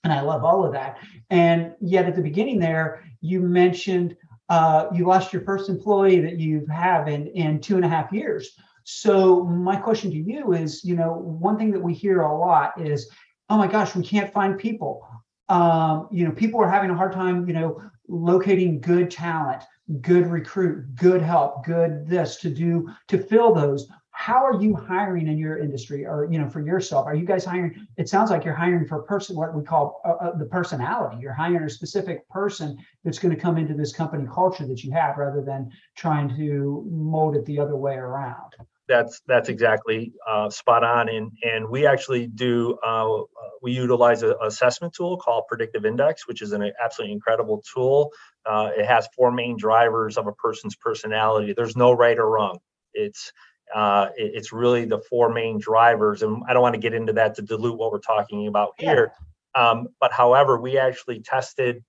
And 0.02 0.12
I 0.12 0.22
love 0.22 0.44
all 0.44 0.64
of 0.64 0.72
that. 0.72 0.98
And 1.30 1.74
yet 1.80 2.06
at 2.06 2.16
the 2.16 2.22
beginning 2.22 2.58
there, 2.58 3.04
you 3.20 3.40
mentioned 3.40 4.16
uh, 4.48 4.88
you 4.92 5.06
lost 5.06 5.32
your 5.32 5.42
first 5.42 5.68
employee 5.68 6.18
that 6.20 6.40
you 6.40 6.66
have 6.66 7.06
in 7.06 7.28
in 7.28 7.60
two 7.60 7.76
and 7.76 7.84
a 7.84 7.88
half 7.88 8.12
years. 8.12 8.50
So 8.92 9.44
my 9.44 9.76
question 9.76 10.11
to 10.11 10.16
you 10.16 10.52
is, 10.52 10.85
you 10.85 10.97
know, 10.97 11.12
one 11.12 11.56
thing 11.59 11.70
that 11.73 11.82
we 11.82 11.94
hear 11.94 12.23
a 12.23 12.38
lot 12.38 12.80
is, 12.80 13.11
oh 13.49 13.56
my 13.56 13.66
gosh, 13.66 13.94
we 13.94 14.04
can't 14.04 14.32
find 14.32 14.59
people 14.59 15.06
um, 15.50 16.06
you 16.12 16.25
know, 16.25 16.30
people 16.30 16.61
are 16.61 16.70
having 16.70 16.90
a 16.90 16.94
hard 16.94 17.12
time, 17.12 17.47
you 17.49 17.52
know, 17.52 17.82
locating 18.06 18.80
good 18.80 19.11
talent. 19.11 19.64
good 20.00 20.26
recruit, 20.26 20.94
good 20.94 21.20
help, 21.20 21.64
good 21.64 22.06
this 22.06 22.37
to 22.37 22.49
do 22.49 22.88
to 23.09 23.18
fill 23.18 23.52
those. 23.52 23.88
How 24.12 24.44
are 24.44 24.61
you 24.61 24.76
hiring 24.76 25.28
in 25.28 25.38
your 25.38 25.59
industry, 25.59 26.06
or 26.06 26.28
you 26.30 26.38
know, 26.38 26.49
for 26.49 26.61
yourself? 26.61 27.06
Are 27.06 27.14
you 27.14 27.25
guys 27.25 27.44
hiring? 27.44 27.87
It 27.97 28.09
sounds 28.09 28.30
like 28.30 28.44
you're 28.44 28.54
hiring 28.54 28.87
for 28.87 29.00
a 29.00 29.02
person, 29.02 29.35
what 29.35 29.54
we 29.54 29.62
call 29.62 30.00
uh, 30.04 30.26
uh, 30.26 30.37
the 30.37 30.44
personality. 30.44 31.16
You're 31.20 31.32
hiring 31.32 31.64
a 31.64 31.70
specific 31.70 32.28
person 32.28 32.78
that's 33.02 33.18
going 33.18 33.35
to 33.35 33.40
come 33.40 33.56
into 33.56 33.75
this 33.75 33.92
company 33.92 34.28
culture 34.32 34.66
that 34.66 34.85
you 34.85 34.92
have, 34.92 35.16
rather 35.16 35.42
than 35.42 35.70
trying 35.97 36.28
to 36.37 36.87
mold 36.90 37.35
it 37.35 37.44
the 37.47 37.59
other 37.59 37.76
way 37.76 37.94
around 37.94 38.54
that's 38.90 39.23
that's 39.26 39.49
exactly 39.49 40.12
uh, 40.28 40.50
spot 40.50 40.82
on. 40.85 41.09
And 41.09 41.30
and 41.42 41.68
we 41.70 41.87
actually 41.87 42.26
do 42.26 42.76
uh, 42.85 43.23
we 43.62 43.73
utilize 43.73 44.23
an 44.23 44.35
assessment 44.42 44.92
tool 44.92 45.16
called 45.16 45.44
predictive 45.49 45.87
index 45.87 46.26
which 46.26 46.42
is 46.42 46.52
an 46.52 46.70
absolutely 46.82 47.12
incredible 47.12 47.62
tool. 47.73 48.12
Uh, 48.44 48.70
it 48.76 48.85
has 48.85 49.09
four 49.16 49.30
main 49.30 49.56
drivers 49.56 50.18
of 50.18 50.26
a 50.26 50.32
person's 50.32 50.75
personality. 50.75 51.54
There's 51.56 51.76
no 51.76 51.92
right 51.92 52.18
or 52.18 52.28
wrong. 52.28 52.59
It's 52.92 53.32
uh, 53.75 54.09
it, 54.16 54.32
it's 54.35 54.52
really 54.52 54.85
the 54.85 54.99
four 55.09 55.32
main 55.32 55.59
drivers. 55.59 56.23
And 56.23 56.42
i 56.49 56.52
don't 56.52 56.62
want 56.62 56.75
to 56.75 56.80
get 56.80 56.92
into 56.92 57.12
that 57.14 57.37
to 57.37 57.42
dilute 57.42 57.78
what 57.78 57.92
we're 57.92 58.00
talking 58.00 58.49
about 58.49 58.73
here. 58.76 59.12
Um, 59.54 59.88
but 60.00 60.12
however 60.12 60.61
we 60.61 60.78
actually 60.78 61.20
tested 61.20 61.85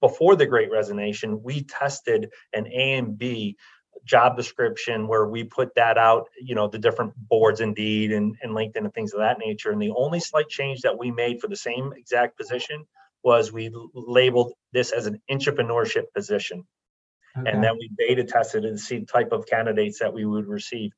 before 0.00 0.36
the 0.36 0.46
great 0.46 0.70
resignation 0.70 1.42
we 1.42 1.64
tested 1.64 2.30
an 2.52 2.66
a 2.68 2.94
and 2.94 3.18
b 3.18 3.56
job 4.04 4.36
description 4.36 5.08
where 5.08 5.26
we 5.26 5.44
put 5.44 5.74
that 5.74 5.98
out, 5.98 6.28
you 6.40 6.54
know, 6.54 6.68
the 6.68 6.78
different 6.78 7.14
boards, 7.16 7.60
Indeed 7.60 8.12
and, 8.12 8.36
and 8.42 8.52
LinkedIn 8.52 8.78
and 8.78 8.94
things 8.94 9.12
of 9.12 9.20
that 9.20 9.38
nature. 9.38 9.70
And 9.70 9.80
the 9.80 9.92
only 9.96 10.20
slight 10.20 10.48
change 10.48 10.82
that 10.82 10.98
we 10.98 11.10
made 11.10 11.40
for 11.40 11.48
the 11.48 11.56
same 11.56 11.92
exact 11.96 12.36
position 12.36 12.84
was 13.22 13.52
we 13.52 13.70
labeled 13.94 14.52
this 14.72 14.92
as 14.92 15.06
an 15.06 15.20
intrapreneurship 15.30 16.04
position. 16.14 16.66
Okay. 17.38 17.50
And 17.50 17.62
then 17.62 17.76
we 17.78 17.90
beta 17.96 18.24
tested 18.24 18.64
and 18.64 18.78
see 18.78 18.98
the 18.98 19.06
type 19.06 19.32
of 19.32 19.46
candidates 19.46 19.98
that 19.98 20.12
we 20.12 20.24
would 20.24 20.46
receive. 20.46 20.92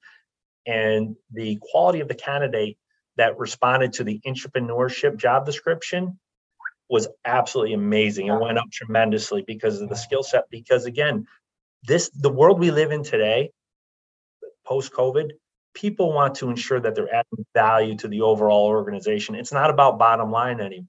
And 0.67 1.17
the 1.33 1.59
quality 1.61 2.01
of 2.01 2.09
the 2.09 2.15
candidate 2.15 2.77
that 3.17 3.39
responded 3.39 3.95
to 3.95 4.05
the 4.05 4.21
intrapreneurship 4.27 5.17
job 5.17 5.47
description 5.47 6.19
was 6.89 7.09
absolutely 7.25 7.75
amazing. 7.75 8.29
It 8.29 8.41
went 8.41 8.59
up 8.59 8.71
tremendously 8.73 9.43
because 9.47 9.81
of 9.81 9.89
the 9.89 9.97
skill 9.97 10.23
set. 10.23 10.45
Because 10.51 10.87
again, 10.87 11.27
this 11.85 12.11
the 12.11 12.31
world 12.31 12.59
we 12.59 12.71
live 12.71 12.93
in 12.93 13.03
today 13.03 13.51
post 14.65 14.93
covid 14.93 15.31
people 15.79 16.13
want 16.13 16.37
to 16.37 16.51
ensure 16.51 16.81
that 16.81 16.95
they're 16.95 17.15
adding 17.15 17.47
value 17.55 17.97
to 17.97 18.09
the 18.09 18.23
overall 18.23 18.67
organization. 18.67 19.37
It's 19.37 19.53
not 19.53 19.71
about 19.71 19.99
bottom 19.99 20.31
line 20.33 20.61
anymore. 20.61 20.89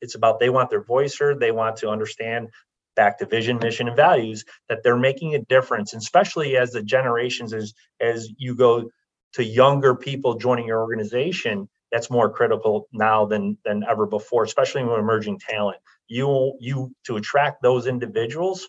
It's 0.00 0.14
about 0.14 0.40
they 0.40 0.48
want 0.48 0.70
their 0.70 0.82
voice 0.82 1.18
heard. 1.18 1.40
They 1.40 1.52
want 1.52 1.76
to 1.78 1.90
understand 1.90 2.48
back 2.96 3.18
to 3.18 3.26
vision 3.26 3.58
mission 3.58 3.88
and 3.88 3.96
values 3.96 4.44
that 4.68 4.82
they're 4.82 4.96
making 4.96 5.34
a 5.34 5.38
difference 5.38 5.92
and 5.92 6.02
especially 6.02 6.56
as 6.56 6.72
the 6.72 6.82
generations 6.82 7.52
as 7.52 7.72
as 8.00 8.28
you 8.36 8.54
go 8.54 8.90
to 9.34 9.44
younger 9.44 9.94
people 9.94 10.34
joining 10.34 10.66
your 10.66 10.80
organization 10.80 11.68
that's 11.92 12.10
more 12.10 12.30
critical 12.30 12.88
now 12.92 13.26
than 13.26 13.56
than 13.64 13.84
ever 13.88 14.06
before 14.06 14.42
especially 14.42 14.82
with 14.82 14.98
emerging 14.98 15.38
talent. 15.38 15.78
You 16.08 16.56
you 16.60 16.92
to 17.04 17.16
attract 17.16 17.62
those 17.62 17.86
individuals 17.86 18.68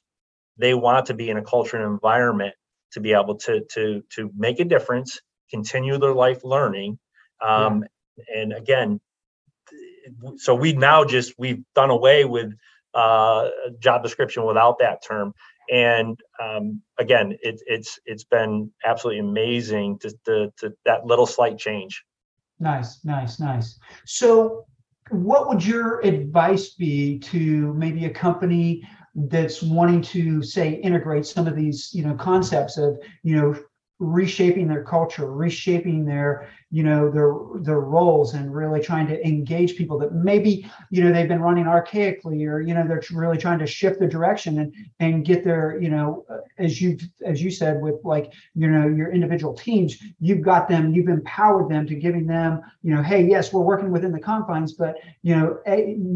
they 0.62 0.74
want 0.74 1.08
to 1.08 1.14
be 1.14 1.30
in 1.30 1.38
a 1.38 1.44
culture 1.44 1.78
and 1.78 1.86
environment 1.86 2.54
to 2.92 3.00
be 3.00 3.14
able 3.14 3.36
to 3.36 3.62
to 3.72 4.04
to 4.10 4.32
make 4.36 4.60
a 4.60 4.66
difference 4.66 5.20
continue 5.50 5.98
their 5.98 6.14
life 6.14 6.44
learning 6.44 6.98
um, 7.42 7.84
yeah. 8.18 8.42
and 8.42 8.54
again 8.54 9.00
so 10.38 10.56
we 10.56 10.74
now 10.74 11.04
just 11.04 11.34
we've 11.38 11.64
done 11.76 11.90
away 11.90 12.26
with 12.26 12.54
uh, 12.94 13.50
job 13.80 14.04
description 14.04 14.46
without 14.46 14.80
that 14.80 15.04
term. 15.04 15.34
And 15.70 16.20
um, 16.42 16.82
again 16.98 17.38
it, 17.42 17.62
it's 17.66 18.00
it's 18.06 18.24
been 18.24 18.72
absolutely 18.84 19.20
amazing 19.20 20.00
to, 20.00 20.14
to, 20.26 20.54
to 20.58 20.74
that 20.86 21.06
little 21.06 21.26
slight 21.26 21.58
change. 21.58 22.04
Nice 22.60 23.04
nice 23.06 23.40
nice. 23.40 23.80
So 24.06 24.66
what 25.10 25.48
would 25.50 25.66
your 25.66 26.00
advice 26.02 26.70
be 26.70 27.20
to 27.20 27.74
maybe 27.74 28.06
a 28.06 28.10
company 28.10 28.88
that's 29.16 29.62
wanting 29.62 30.02
to 30.02 30.42
say 30.42 30.72
integrate 30.72 31.26
some 31.26 31.48
of 31.48 31.56
these 31.56 31.90
you 31.94 32.04
know 32.04 32.16
concepts 32.16 32.78
of 32.78 32.98
you 33.24 33.36
know 33.36 33.56
reshaping 34.02 34.68
their 34.68 34.84
culture 34.84 35.32
reshaping 35.32 36.04
their 36.04 36.50
you 36.72 36.82
know 36.82 37.12
their 37.12 37.36
their 37.62 37.82
roles 37.82 38.34
and 38.34 38.56
really 38.56 38.82
trying 38.82 39.06
to 39.06 39.24
engage 39.28 39.76
people 39.76 40.00
that 40.00 40.12
maybe 40.12 40.66
you 40.90 41.04
know 41.04 41.14
they've 41.14 41.28
been 41.28 41.42
running 41.42 41.66
archaically 41.66 42.48
or 42.48 42.62
you 42.62 42.74
know 42.74 42.88
they're 42.88 43.04
really 43.12 43.38
trying 43.38 43.60
to 43.60 43.68
shift 43.68 44.00
the 44.00 44.08
direction 44.08 44.58
and 44.58 44.74
and 45.00 45.24
get 45.24 45.44
their 45.44 45.80
you 45.80 45.90
know 45.90 46.26
uh, 46.32 46.38
as 46.58 46.82
you 46.82 46.98
as 47.24 47.44
you 47.44 47.52
said 47.52 47.80
with 47.80 47.96
like 48.04 48.34
you 48.56 48.68
know 48.68 48.88
your 48.88 49.12
individual 49.12 49.54
teams 49.54 49.98
you've 50.20 50.42
got 50.42 50.68
them 50.68 50.92
you've 50.92 51.08
empowered 51.08 51.70
them 51.70 51.86
to 51.86 51.94
giving 51.94 52.26
them 52.26 52.60
you 52.82 52.96
know 52.96 53.04
hey 53.04 53.24
yes 53.24 53.54
we're 53.54 53.62
working 53.62 53.92
within 53.92 54.12
the 54.12 54.20
confines 54.20 54.74
but 54.74 54.96
you 55.22 55.36
know 55.36 55.60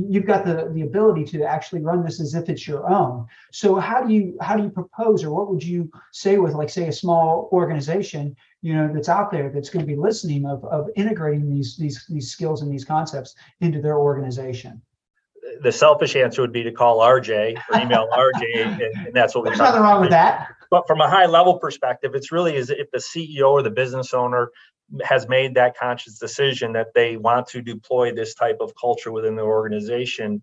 you've 0.10 0.26
got 0.26 0.44
the 0.44 0.72
the 0.74 0.82
ability 0.82 1.24
to 1.24 1.44
actually 1.44 1.82
run 1.82 2.04
this 2.04 2.20
as 2.20 2.34
if 2.34 2.50
it's 2.50 2.68
your 2.68 2.90
own. 2.90 3.28
So 3.52 3.76
how 3.76 4.04
do 4.04 4.12
you 4.12 4.36
how 4.42 4.56
do 4.56 4.64
you 4.64 4.70
propose 4.70 5.24
or 5.24 5.32
what 5.32 5.52
would 5.52 5.64
you 5.64 5.92
say 6.12 6.40
with 6.40 6.56
like 6.56 6.72
say 6.72 6.88
a 6.88 6.92
small 6.92 7.48
organization 7.52 7.75
you 8.66 8.74
know 8.74 8.92
that's 8.92 9.10
out 9.10 9.32
there 9.32 9.52
that's 9.52 9.70
going 9.70 9.86
to 9.86 9.88
be 9.88 9.96
listening 9.96 10.46
of, 10.46 10.66
of 10.66 10.90
integrating 10.96 11.50
these 11.50 11.78
these 11.78 12.04
these 12.10 12.32
skills 12.32 12.64
and 12.64 12.72
these 12.72 12.84
concepts 12.84 13.36
into 13.62 13.80
their 13.80 13.98
organization 14.00 14.82
the 15.62 15.72
selfish 15.72 16.16
answer 16.16 16.42
would 16.42 16.52
be 16.52 16.64
to 16.64 16.72
call 16.72 17.00
rj 17.00 17.56
or 17.72 17.80
email 17.80 18.08
rj 18.12 18.66
and, 18.66 18.82
and 18.82 19.14
that's 19.14 19.36
what 19.36 19.44
we. 19.44 19.50
there's 19.50 19.60
nothing 19.60 19.82
wrong 19.82 20.02
with 20.02 20.10
that 20.10 20.48
but 20.72 20.88
from 20.88 21.00
a 21.00 21.08
high 21.08 21.28
level 21.28 21.60
perspective 21.60 22.16
it's 22.16 22.32
really 22.32 22.56
is 22.56 22.72
if 22.72 22.90
the 22.92 22.98
ceo 22.98 23.52
or 23.52 23.62
the 23.62 23.70
business 23.70 24.14
owner 24.14 24.50
has 25.04 25.28
made 25.28 25.56
that 25.56 25.78
conscious 25.78 26.18
decision 26.18 26.74
that 26.74 26.88
they 26.96 27.18
want 27.18 27.48
to 27.48 27.62
deploy 27.62 28.14
this 28.14 28.34
type 28.36 28.58
of 28.62 28.72
culture 28.80 29.12
within 29.12 29.36
the 29.36 29.44
organization 29.44 30.42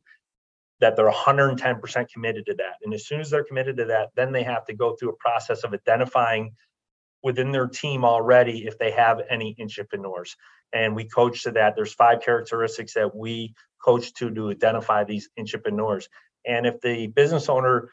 that 0.80 0.96
they're 0.96 1.08
110% 1.10 2.08
committed 2.12 2.46
to 2.46 2.54
that 2.54 2.74
and 2.84 2.94
as 2.94 3.06
soon 3.06 3.20
as 3.20 3.30
they're 3.30 3.44
committed 3.44 3.76
to 3.76 3.84
that 3.84 4.10
then 4.14 4.30
they 4.30 4.44
have 4.44 4.64
to 4.64 4.74
go 4.74 4.94
through 4.94 5.10
a 5.10 5.16
process 5.16 5.64
of 5.64 5.74
identifying 5.74 6.54
within 7.22 7.52
their 7.52 7.68
team 7.68 8.04
already 8.04 8.66
if 8.66 8.78
they 8.78 8.90
have 8.90 9.20
any 9.30 9.54
intrapreneurs. 9.58 10.36
And 10.72 10.96
we 10.96 11.08
coach 11.08 11.44
to 11.44 11.52
that. 11.52 11.76
There's 11.76 11.92
five 11.92 12.22
characteristics 12.22 12.94
that 12.94 13.14
we 13.14 13.54
coach 13.84 14.12
to 14.14 14.30
to 14.30 14.50
identify 14.50 15.04
these 15.04 15.28
intrapreneurs. 15.38 16.04
And 16.46 16.66
if 16.66 16.80
the 16.80 17.08
business 17.08 17.48
owner 17.48 17.90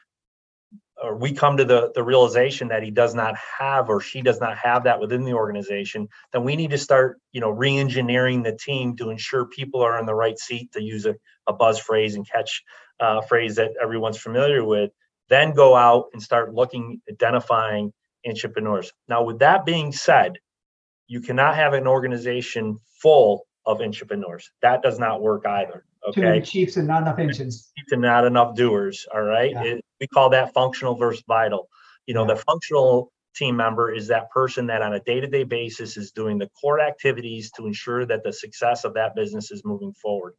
or 1.02 1.16
we 1.16 1.32
come 1.32 1.56
to 1.56 1.64
the, 1.64 1.92
the 1.94 2.02
realization 2.02 2.68
that 2.68 2.82
he 2.82 2.90
does 2.90 3.14
not 3.14 3.34
have 3.58 3.88
or 3.88 4.00
she 4.00 4.20
does 4.20 4.40
not 4.40 4.58
have 4.58 4.84
that 4.84 5.00
within 5.00 5.24
the 5.24 5.32
organization, 5.32 6.08
then 6.32 6.44
we 6.44 6.56
need 6.56 6.70
to 6.70 6.78
start, 6.78 7.18
you 7.32 7.40
know, 7.40 7.50
re-engineering 7.50 8.42
the 8.42 8.52
team 8.56 8.96
to 8.96 9.10
ensure 9.10 9.46
people 9.46 9.80
are 9.82 9.98
in 9.98 10.06
the 10.06 10.14
right 10.14 10.38
seat 10.38 10.72
to 10.72 10.82
use 10.82 11.06
a, 11.06 11.14
a 11.46 11.52
buzz 11.52 11.78
phrase 11.78 12.16
and 12.16 12.28
catch 12.28 12.62
uh, 13.00 13.20
phrase 13.22 13.56
that 13.56 13.70
everyone's 13.82 14.18
familiar 14.18 14.64
with. 14.64 14.90
Then 15.28 15.54
go 15.54 15.74
out 15.74 16.06
and 16.12 16.22
start 16.22 16.54
looking, 16.54 17.00
identifying 17.10 17.92
intrapreneurs. 18.26 18.88
Now, 19.08 19.22
with 19.22 19.38
that 19.40 19.64
being 19.64 19.92
said, 19.92 20.38
you 21.06 21.20
cannot 21.20 21.56
have 21.56 21.72
an 21.72 21.86
organization 21.86 22.78
full 23.02 23.46
of 23.66 23.78
intrapreneurs. 23.78 24.44
That 24.62 24.82
does 24.82 24.98
not 24.98 25.22
work 25.22 25.46
either. 25.46 25.84
Okay. 26.08 26.20
Too 26.20 26.26
many 26.26 26.40
chiefs 26.40 26.76
and 26.76 26.88
not 26.88 27.02
enough 27.02 27.18
engines. 27.18 27.72
Chiefs 27.76 27.92
and 27.92 28.02
not 28.02 28.24
enough 28.24 28.54
doers. 28.54 29.06
All 29.12 29.22
right. 29.22 29.50
Yeah. 29.50 29.62
It, 29.64 29.84
we 30.00 30.06
call 30.06 30.30
that 30.30 30.54
functional 30.54 30.94
versus 30.94 31.22
vital. 31.28 31.68
You 32.06 32.14
know, 32.14 32.26
yeah. 32.26 32.34
the 32.34 32.42
functional 32.42 33.12
team 33.34 33.56
member 33.56 33.92
is 33.92 34.08
that 34.08 34.30
person 34.30 34.66
that 34.66 34.82
on 34.82 34.94
a 34.94 35.00
day-to-day 35.00 35.44
basis 35.44 35.96
is 35.96 36.10
doing 36.10 36.38
the 36.38 36.48
core 36.60 36.80
activities 36.80 37.50
to 37.56 37.66
ensure 37.66 38.06
that 38.06 38.24
the 38.24 38.32
success 38.32 38.84
of 38.84 38.94
that 38.94 39.14
business 39.14 39.50
is 39.50 39.62
moving 39.64 39.92
forward. 39.92 40.34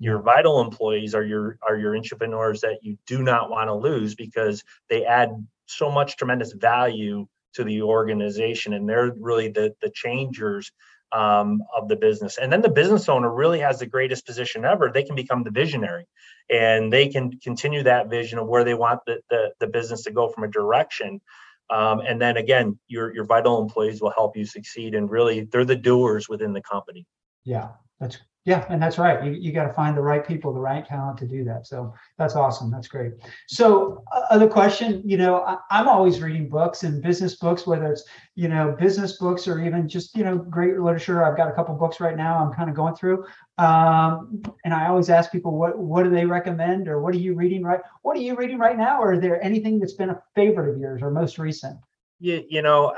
Your 0.00 0.20
vital 0.22 0.62
employees 0.62 1.14
are 1.14 1.22
your 1.22 1.58
are 1.62 1.76
your 1.76 1.92
intrapreneurs 1.92 2.60
that 2.60 2.78
you 2.82 2.96
do 3.06 3.22
not 3.22 3.50
want 3.50 3.68
to 3.68 3.74
lose 3.74 4.14
because 4.14 4.64
they 4.88 5.04
add 5.04 5.30
so 5.66 5.90
much 5.90 6.16
tremendous 6.16 6.52
value 6.52 7.28
to 7.52 7.64
the 7.64 7.82
organization 7.82 8.72
and 8.72 8.88
they're 8.88 9.12
really 9.20 9.48
the 9.48 9.74
the 9.82 9.90
changers 9.90 10.72
um, 11.12 11.62
of 11.76 11.88
the 11.88 11.96
business. 11.96 12.38
And 12.38 12.50
then 12.50 12.62
the 12.62 12.70
business 12.70 13.08
owner 13.10 13.30
really 13.30 13.60
has 13.60 13.78
the 13.78 13.86
greatest 13.86 14.24
position 14.24 14.64
ever. 14.64 14.90
They 14.92 15.02
can 15.02 15.16
become 15.16 15.42
the 15.42 15.50
visionary 15.50 16.06
and 16.48 16.90
they 16.90 17.08
can 17.08 17.38
continue 17.40 17.82
that 17.82 18.08
vision 18.08 18.38
of 18.38 18.46
where 18.46 18.64
they 18.64 18.74
want 18.74 19.00
the, 19.06 19.20
the, 19.28 19.52
the 19.58 19.66
business 19.66 20.02
to 20.04 20.12
go 20.12 20.28
from 20.28 20.44
a 20.44 20.48
direction. 20.48 21.20
Um, 21.68 22.00
and 22.00 22.20
then 22.20 22.38
again 22.38 22.78
your 22.88 23.14
your 23.14 23.24
vital 23.24 23.60
employees 23.60 24.00
will 24.00 24.10
help 24.10 24.36
you 24.36 24.46
succeed 24.46 24.94
and 24.94 25.10
really 25.10 25.42
they're 25.42 25.66
the 25.66 25.76
doers 25.76 26.26
within 26.26 26.54
the 26.54 26.62
company. 26.62 27.06
Yeah 27.44 27.68
that's 28.00 28.18
Yeah, 28.46 28.64
and 28.70 28.82
that's 28.82 28.96
right. 28.96 29.22
You, 29.22 29.32
you 29.32 29.52
got 29.52 29.66
to 29.66 29.72
find 29.74 29.94
the 29.94 30.00
right 30.00 30.26
people, 30.26 30.54
the 30.54 30.60
right 30.60 30.86
talent 30.86 31.18
to 31.18 31.26
do 31.26 31.44
that. 31.44 31.66
So 31.66 31.92
that's 32.16 32.36
awesome. 32.36 32.70
That's 32.70 32.88
great. 32.88 33.12
So 33.48 34.02
uh, 34.12 34.22
other 34.30 34.48
question, 34.48 35.02
you 35.04 35.18
know, 35.18 35.42
I, 35.42 35.58
I'm 35.70 35.88
always 35.88 36.22
reading 36.22 36.48
books 36.48 36.82
and 36.82 37.02
business 37.02 37.34
books, 37.34 37.66
whether 37.66 37.92
it's, 37.92 38.04
you 38.36 38.48
know, 38.48 38.74
business 38.80 39.18
books 39.18 39.46
or 39.46 39.60
even 39.62 39.86
just, 39.86 40.16
you 40.16 40.24
know, 40.24 40.38
great 40.38 40.78
literature. 40.78 41.22
I've 41.22 41.36
got 41.36 41.50
a 41.50 41.52
couple 41.52 41.74
books 41.74 42.00
right 42.00 42.16
now 42.16 42.42
I'm 42.42 42.52
kind 42.54 42.70
of 42.70 42.74
going 42.74 42.94
through. 42.94 43.26
Um, 43.58 44.42
and 44.64 44.72
I 44.72 44.88
always 44.88 45.10
ask 45.10 45.30
people, 45.30 45.54
what, 45.58 45.78
what 45.78 46.04
do 46.04 46.10
they 46.10 46.24
recommend 46.24 46.88
or 46.88 47.02
what 47.02 47.14
are 47.14 47.18
you 47.18 47.34
reading 47.34 47.62
right? 47.62 47.80
What 48.00 48.16
are 48.16 48.22
you 48.22 48.36
reading 48.36 48.58
right 48.58 48.78
now? 48.78 49.02
Or 49.02 49.12
is 49.12 49.20
there 49.20 49.42
anything 49.44 49.78
that's 49.78 49.92
been 49.92 50.10
a 50.10 50.22
favorite 50.34 50.72
of 50.72 50.80
yours 50.80 51.02
or 51.02 51.10
most 51.10 51.38
recent? 51.38 51.78
You, 52.20 52.44
you 52.48 52.62
know, 52.62 52.94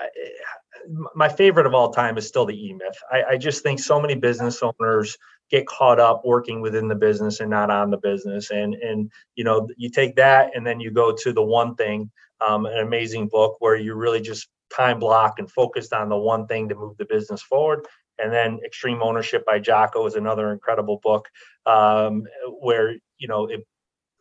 my 1.14 1.28
favorite 1.28 1.66
of 1.66 1.74
all 1.74 1.92
time 1.92 2.18
is 2.18 2.26
still 2.26 2.46
the 2.46 2.66
E-Myth. 2.66 2.98
I, 3.10 3.22
I 3.30 3.36
just 3.36 3.62
think 3.62 3.80
so 3.80 4.00
many 4.00 4.14
business 4.14 4.62
owners 4.62 5.16
get 5.50 5.66
caught 5.66 6.00
up 6.00 6.22
working 6.24 6.60
within 6.60 6.88
the 6.88 6.94
business 6.94 7.40
and 7.40 7.50
not 7.50 7.70
on 7.70 7.90
the 7.90 7.98
business. 7.98 8.50
And 8.50 8.74
and 8.74 9.10
you 9.34 9.44
know, 9.44 9.68
you 9.76 9.90
take 9.90 10.16
that 10.16 10.50
and 10.54 10.66
then 10.66 10.80
you 10.80 10.90
go 10.90 11.14
to 11.22 11.32
the 11.32 11.42
one 11.42 11.74
thing, 11.74 12.10
um, 12.46 12.66
an 12.66 12.78
amazing 12.78 13.28
book 13.28 13.56
where 13.60 13.76
you 13.76 13.94
really 13.94 14.20
just 14.20 14.48
time 14.74 14.98
block 14.98 15.38
and 15.38 15.50
focused 15.50 15.92
on 15.92 16.08
the 16.08 16.16
one 16.16 16.46
thing 16.46 16.68
to 16.68 16.74
move 16.74 16.96
the 16.96 17.04
business 17.04 17.42
forward. 17.42 17.86
And 18.18 18.32
then 18.32 18.60
Extreme 18.64 19.02
Ownership 19.02 19.44
by 19.44 19.58
Jocko 19.58 20.06
is 20.06 20.14
another 20.14 20.52
incredible 20.52 21.00
book 21.02 21.28
um, 21.66 22.24
where 22.60 22.94
you 23.18 23.28
know 23.28 23.46
it 23.46 23.66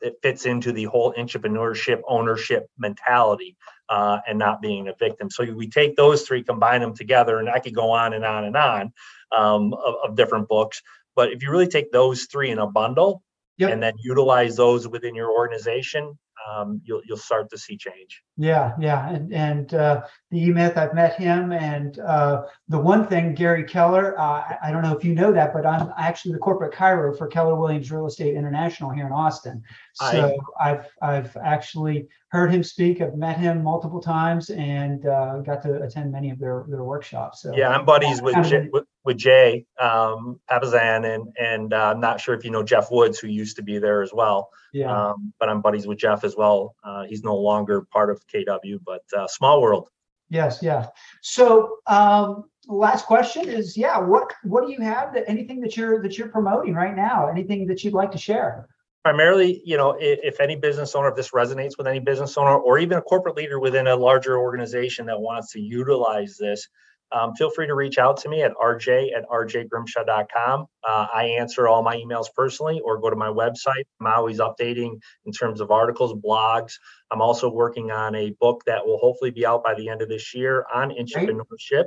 it 0.02 0.16
fits 0.22 0.46
into 0.46 0.72
the 0.72 0.86
whole 0.86 1.14
intrapreneurship 1.14 2.02
ownership 2.08 2.68
mentality 2.78 3.56
uh, 3.90 4.20
and 4.28 4.40
not 4.40 4.62
being 4.62 4.88
a 4.88 4.94
victim. 4.98 5.30
So 5.30 5.44
we 5.44 5.70
take 5.70 5.96
those 5.96 6.24
three, 6.24 6.44
combine 6.44 6.82
them 6.82 6.96
together, 6.96 7.38
and 7.40 7.50
I 7.50 7.60
could 7.60 7.76
go 7.76 7.92
on 7.92 8.14
and 8.14 8.26
on 8.26 8.46
and 8.46 8.56
on 8.56 8.94
um, 9.32 9.74
of, 9.74 9.96
of, 10.04 10.16
different 10.16 10.48
books. 10.48 10.82
But 11.16 11.32
if 11.32 11.44
you 11.44 11.52
really 11.52 11.68
take 11.68 11.92
those 11.92 12.24
three 12.24 12.52
in 12.52 12.60
a 12.60 12.68
bundle 12.68 13.22
yep. 13.58 13.72
and 13.72 13.84
then 13.84 13.94
utilize 14.02 14.56
those 14.56 14.88
within 14.88 15.14
your 15.14 15.32
organization, 15.32 16.18
um, 16.50 16.82
you'll 16.84 17.02
you'll 17.06 17.18
start 17.18 17.50
to 17.52 17.58
see 17.58 17.78
change. 17.78 18.22
Yeah, 18.38 18.74
yeah, 18.80 19.10
and 19.10 19.34
and 19.34 19.74
uh, 19.74 20.02
the 20.32 20.46
E 20.46 20.50
Myth, 20.50 20.78
I've 20.78 20.94
met 20.94 21.16
him, 21.16 21.52
and 21.52 22.00
uh, 22.00 22.44
the 22.70 22.80
one 22.80 23.06
thing, 23.06 23.36
Gary 23.36 23.66
Keller, 23.66 24.18
uh, 24.18 24.58
I, 24.64 24.72
don't 24.72 24.82
know 24.82 24.96
if 24.96 25.04
you 25.04 25.14
know 25.14 25.34
that, 25.34 25.54
but 25.54 25.66
I'm 25.66 25.92
actually 25.98 26.32
the 26.32 26.40
corporate 26.40 26.74
Chiro 26.74 27.16
for 27.18 27.28
Keller 27.28 27.56
Williams 27.56 27.92
Real 27.92 28.06
Estate 28.06 28.36
International 28.36 28.90
here 28.92 29.06
in 29.06 29.12
Austin. 29.12 29.62
So 29.94 30.38
I, 30.58 30.70
have 30.70 30.88
I've 31.02 31.38
actually 31.44 32.08
heard 32.30 32.50
him 32.50 32.64
speak. 32.64 33.02
I've 33.02 33.16
met 33.16 33.38
him 33.38 33.62
multiple 33.62 34.00
times 34.00 34.50
and 34.52 35.06
uh, 35.06 35.40
got 35.40 35.62
to 35.64 35.84
attend 35.84 36.14
many 36.14 36.30
of 36.30 36.40
their 36.40 36.64
their 36.70 36.86
workshops. 36.86 37.42
So 37.42 37.54
yeah, 37.54 37.68
I'm 37.68 37.84
buddies 37.84 38.22
with 38.22 38.42
Jay, 38.46 38.70
with, 38.72 38.86
with 39.04 39.18
Jay 39.18 39.66
um, 39.82 40.40
and 40.50 41.28
and 41.38 41.74
uh, 41.74 41.92
I'm 41.94 42.00
not 42.00 42.22
sure 42.22 42.36
if 42.36 42.46
you 42.46 42.52
know 42.52 42.64
Jeff 42.64 42.90
Woods, 42.90 43.20
who 43.20 43.28
used 43.28 43.58
to 43.58 43.64
be 43.64 43.80
there 43.80 44.02
as 44.02 44.14
well. 44.14 44.50
Yeah. 44.72 45.10
Um, 45.10 45.34
but 45.42 45.50
I'm 45.50 45.62
buddies 45.62 45.86
with 45.88 45.98
Jeff 45.98 46.24
as 46.24 46.38
well. 46.38 46.76
Uh, 46.86 47.04
he's 47.04 47.22
no 47.22 47.36
longer 47.36 47.82
part 47.92 48.10
of 48.10 48.26
KW, 48.34 48.80
but 48.86 49.04
uh, 49.16 49.28
small 49.28 49.62
world. 49.62 49.90
Yes, 50.32 50.60
yeah. 50.62 50.88
So 51.22 51.80
um, 51.88 52.46
last 52.66 53.06
question 53.06 53.50
is, 53.50 53.76
yeah, 53.76 54.00
what 54.00 54.34
what 54.44 54.66
do 54.66 54.72
you 54.72 54.80
have 54.80 55.14
that 55.14 55.26
anything 55.28 55.60
that 55.60 55.76
you're 55.76 56.02
that 56.02 56.18
you're 56.18 56.30
promoting 56.30 56.74
right 56.74 56.96
now? 56.96 57.28
Anything 57.28 57.68
that 57.68 57.84
you'd 57.84 57.94
like 57.94 58.12
to 58.12 58.18
share? 58.18 58.70
Primarily, 59.04 59.62
you 59.66 59.76
know, 59.76 59.98
if, 60.00 60.20
if 60.24 60.40
any 60.40 60.56
business 60.56 60.96
owner, 60.96 61.10
if 61.10 61.18
this 61.18 61.32
resonates 61.32 61.78
with 61.78 61.86
any 61.86 62.00
business 62.00 62.38
owner, 62.38 62.58
or 62.58 62.80
even 62.80 62.98
a 62.98 63.02
corporate 63.02 63.36
leader 63.36 63.60
within 63.60 63.88
a 63.88 63.96
larger 63.96 64.38
organization 64.38 65.06
that 65.08 65.20
wants 65.20 65.52
to 65.52 65.60
utilize 65.60 66.38
this, 66.38 66.66
um, 67.12 67.34
feel 67.36 67.50
free 67.50 67.68
to 67.68 67.74
reach 67.74 67.98
out 67.98 68.18
to 68.18 68.30
me 68.30 68.42
at 68.42 68.54
rj 68.56 69.10
at 69.16 69.28
rjgrimshaw.com. 69.30 70.66
Uh, 70.88 71.08
I 71.14 71.26
answer 71.40 71.68
all 71.68 71.84
my 71.84 71.98
emails 71.98 72.28
personally 72.36 72.80
or 72.84 73.00
go 73.00 73.10
to 73.10 73.16
my 73.16 73.28
website. 73.28 73.86
I'm 74.00 74.08
always 74.08 74.40
updating 74.40 75.00
in 75.26 75.32
terms 75.32 75.62
of 75.62 75.72
articles, 75.72 76.14
blogs. 76.14 76.74
I'm 77.12 77.22
also 77.22 77.50
working 77.50 77.92
on 77.92 78.16
a 78.16 78.32
book 78.40 78.64
that 78.66 78.86
will 78.86 78.98
hopefully 78.98 79.32
be 79.32 79.46
out 79.46 79.64
by 79.64 79.74
the 79.76 79.90
end 79.90 80.02
of 80.02 80.10
this 80.10 80.34
year 80.34 80.66
on 80.74 80.92
intrapreneurship 80.92 81.86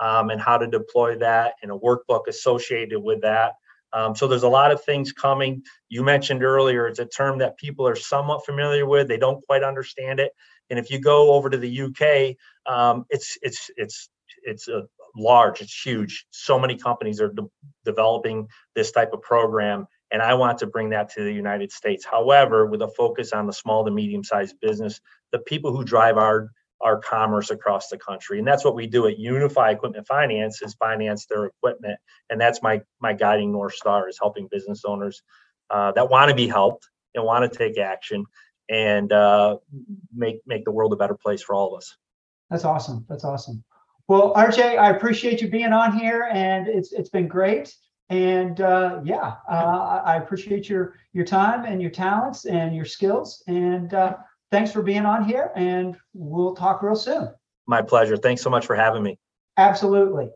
um, 0.00 0.30
and 0.30 0.40
how 0.40 0.58
to 0.58 0.66
deploy 0.66 1.16
that 1.18 1.54
and 1.62 1.70
a 1.70 1.74
workbook 1.74 2.26
associated 2.28 3.00
with 3.00 3.22
that. 3.22 3.54
Um, 3.92 4.14
so 4.14 4.26
there's 4.26 4.42
a 4.42 4.48
lot 4.48 4.72
of 4.72 4.84
things 4.84 5.12
coming. 5.12 5.62
You 5.88 6.02
mentioned 6.02 6.42
earlier, 6.42 6.86
it's 6.86 6.98
a 6.98 7.06
term 7.06 7.38
that 7.38 7.56
people 7.56 7.88
are 7.88 7.96
somewhat 7.96 8.44
familiar 8.44 8.84
with. 8.84 9.08
They 9.08 9.16
don't 9.16 9.44
quite 9.46 9.62
understand 9.62 10.20
it. 10.20 10.32
And 10.68 10.78
if 10.78 10.90
you 10.90 10.98
go 10.98 11.32
over 11.32 11.48
to 11.48 11.56
the 11.56 11.82
UK, 11.82 12.36
um, 12.70 13.06
it's 13.08 13.38
it's 13.40 13.70
it's 13.76 14.10
it's 14.46 14.68
a 14.68 14.84
large, 15.16 15.60
it's 15.60 15.84
huge. 15.84 16.26
So 16.30 16.58
many 16.58 16.76
companies 16.76 17.20
are 17.20 17.32
de- 17.32 17.50
developing 17.84 18.48
this 18.74 18.92
type 18.92 19.12
of 19.12 19.22
program, 19.22 19.86
and 20.10 20.22
I 20.22 20.34
want 20.34 20.58
to 20.58 20.66
bring 20.66 20.90
that 20.90 21.10
to 21.14 21.24
the 21.24 21.32
United 21.32 21.72
States. 21.72 22.04
However, 22.04 22.66
with 22.66 22.82
a 22.82 22.88
focus 22.88 23.32
on 23.32 23.46
the 23.46 23.52
small 23.52 23.84
to 23.84 23.90
medium 23.90 24.24
sized 24.24 24.56
business, 24.60 25.00
the 25.32 25.40
people 25.40 25.76
who 25.76 25.84
drive 25.84 26.16
our 26.16 26.50
our 26.82 26.98
commerce 26.98 27.50
across 27.50 27.88
the 27.88 27.96
country, 27.96 28.38
and 28.38 28.46
that's 28.46 28.64
what 28.64 28.74
we 28.74 28.86
do 28.86 29.06
at 29.06 29.16
UniFi 29.18 29.72
Equipment 29.72 30.06
Finance 30.06 30.60
is 30.62 30.74
finance 30.74 31.26
their 31.26 31.46
equipment, 31.46 31.98
and 32.30 32.40
that's 32.40 32.62
my 32.62 32.80
my 33.00 33.12
guiding 33.12 33.52
north 33.52 33.74
star 33.74 34.08
is 34.08 34.18
helping 34.20 34.48
business 34.50 34.82
owners 34.84 35.22
uh, 35.70 35.92
that 35.92 36.10
want 36.10 36.28
to 36.28 36.34
be 36.34 36.46
helped 36.46 36.88
and 37.14 37.24
want 37.24 37.50
to 37.50 37.58
take 37.58 37.78
action 37.78 38.24
and 38.68 39.12
uh, 39.12 39.56
make 40.14 40.40
make 40.46 40.64
the 40.64 40.70
world 40.70 40.92
a 40.92 40.96
better 40.96 41.16
place 41.16 41.42
for 41.42 41.54
all 41.54 41.74
of 41.74 41.78
us. 41.78 41.96
That's 42.50 42.64
awesome. 42.64 43.06
That's 43.08 43.24
awesome. 43.24 43.64
Well, 44.08 44.32
RJ, 44.34 44.78
I 44.78 44.90
appreciate 44.90 45.40
you 45.40 45.48
being 45.48 45.72
on 45.72 45.98
here, 45.98 46.28
and 46.32 46.68
it's 46.68 46.92
it's 46.92 47.08
been 47.08 47.26
great. 47.26 47.74
And 48.08 48.60
uh, 48.60 49.00
yeah, 49.04 49.34
uh, 49.50 50.02
I 50.04 50.16
appreciate 50.16 50.68
your 50.68 50.94
your 51.12 51.24
time 51.24 51.64
and 51.64 51.82
your 51.82 51.90
talents 51.90 52.44
and 52.44 52.74
your 52.74 52.84
skills. 52.84 53.42
And 53.48 53.92
uh, 53.94 54.16
thanks 54.52 54.70
for 54.70 54.82
being 54.82 55.04
on 55.04 55.24
here. 55.24 55.50
And 55.56 55.96
we'll 56.14 56.54
talk 56.54 56.82
real 56.82 56.94
soon. 56.94 57.30
My 57.66 57.82
pleasure. 57.82 58.16
Thanks 58.16 58.42
so 58.42 58.50
much 58.50 58.64
for 58.64 58.76
having 58.76 59.02
me. 59.02 59.18
Absolutely. 59.56 60.30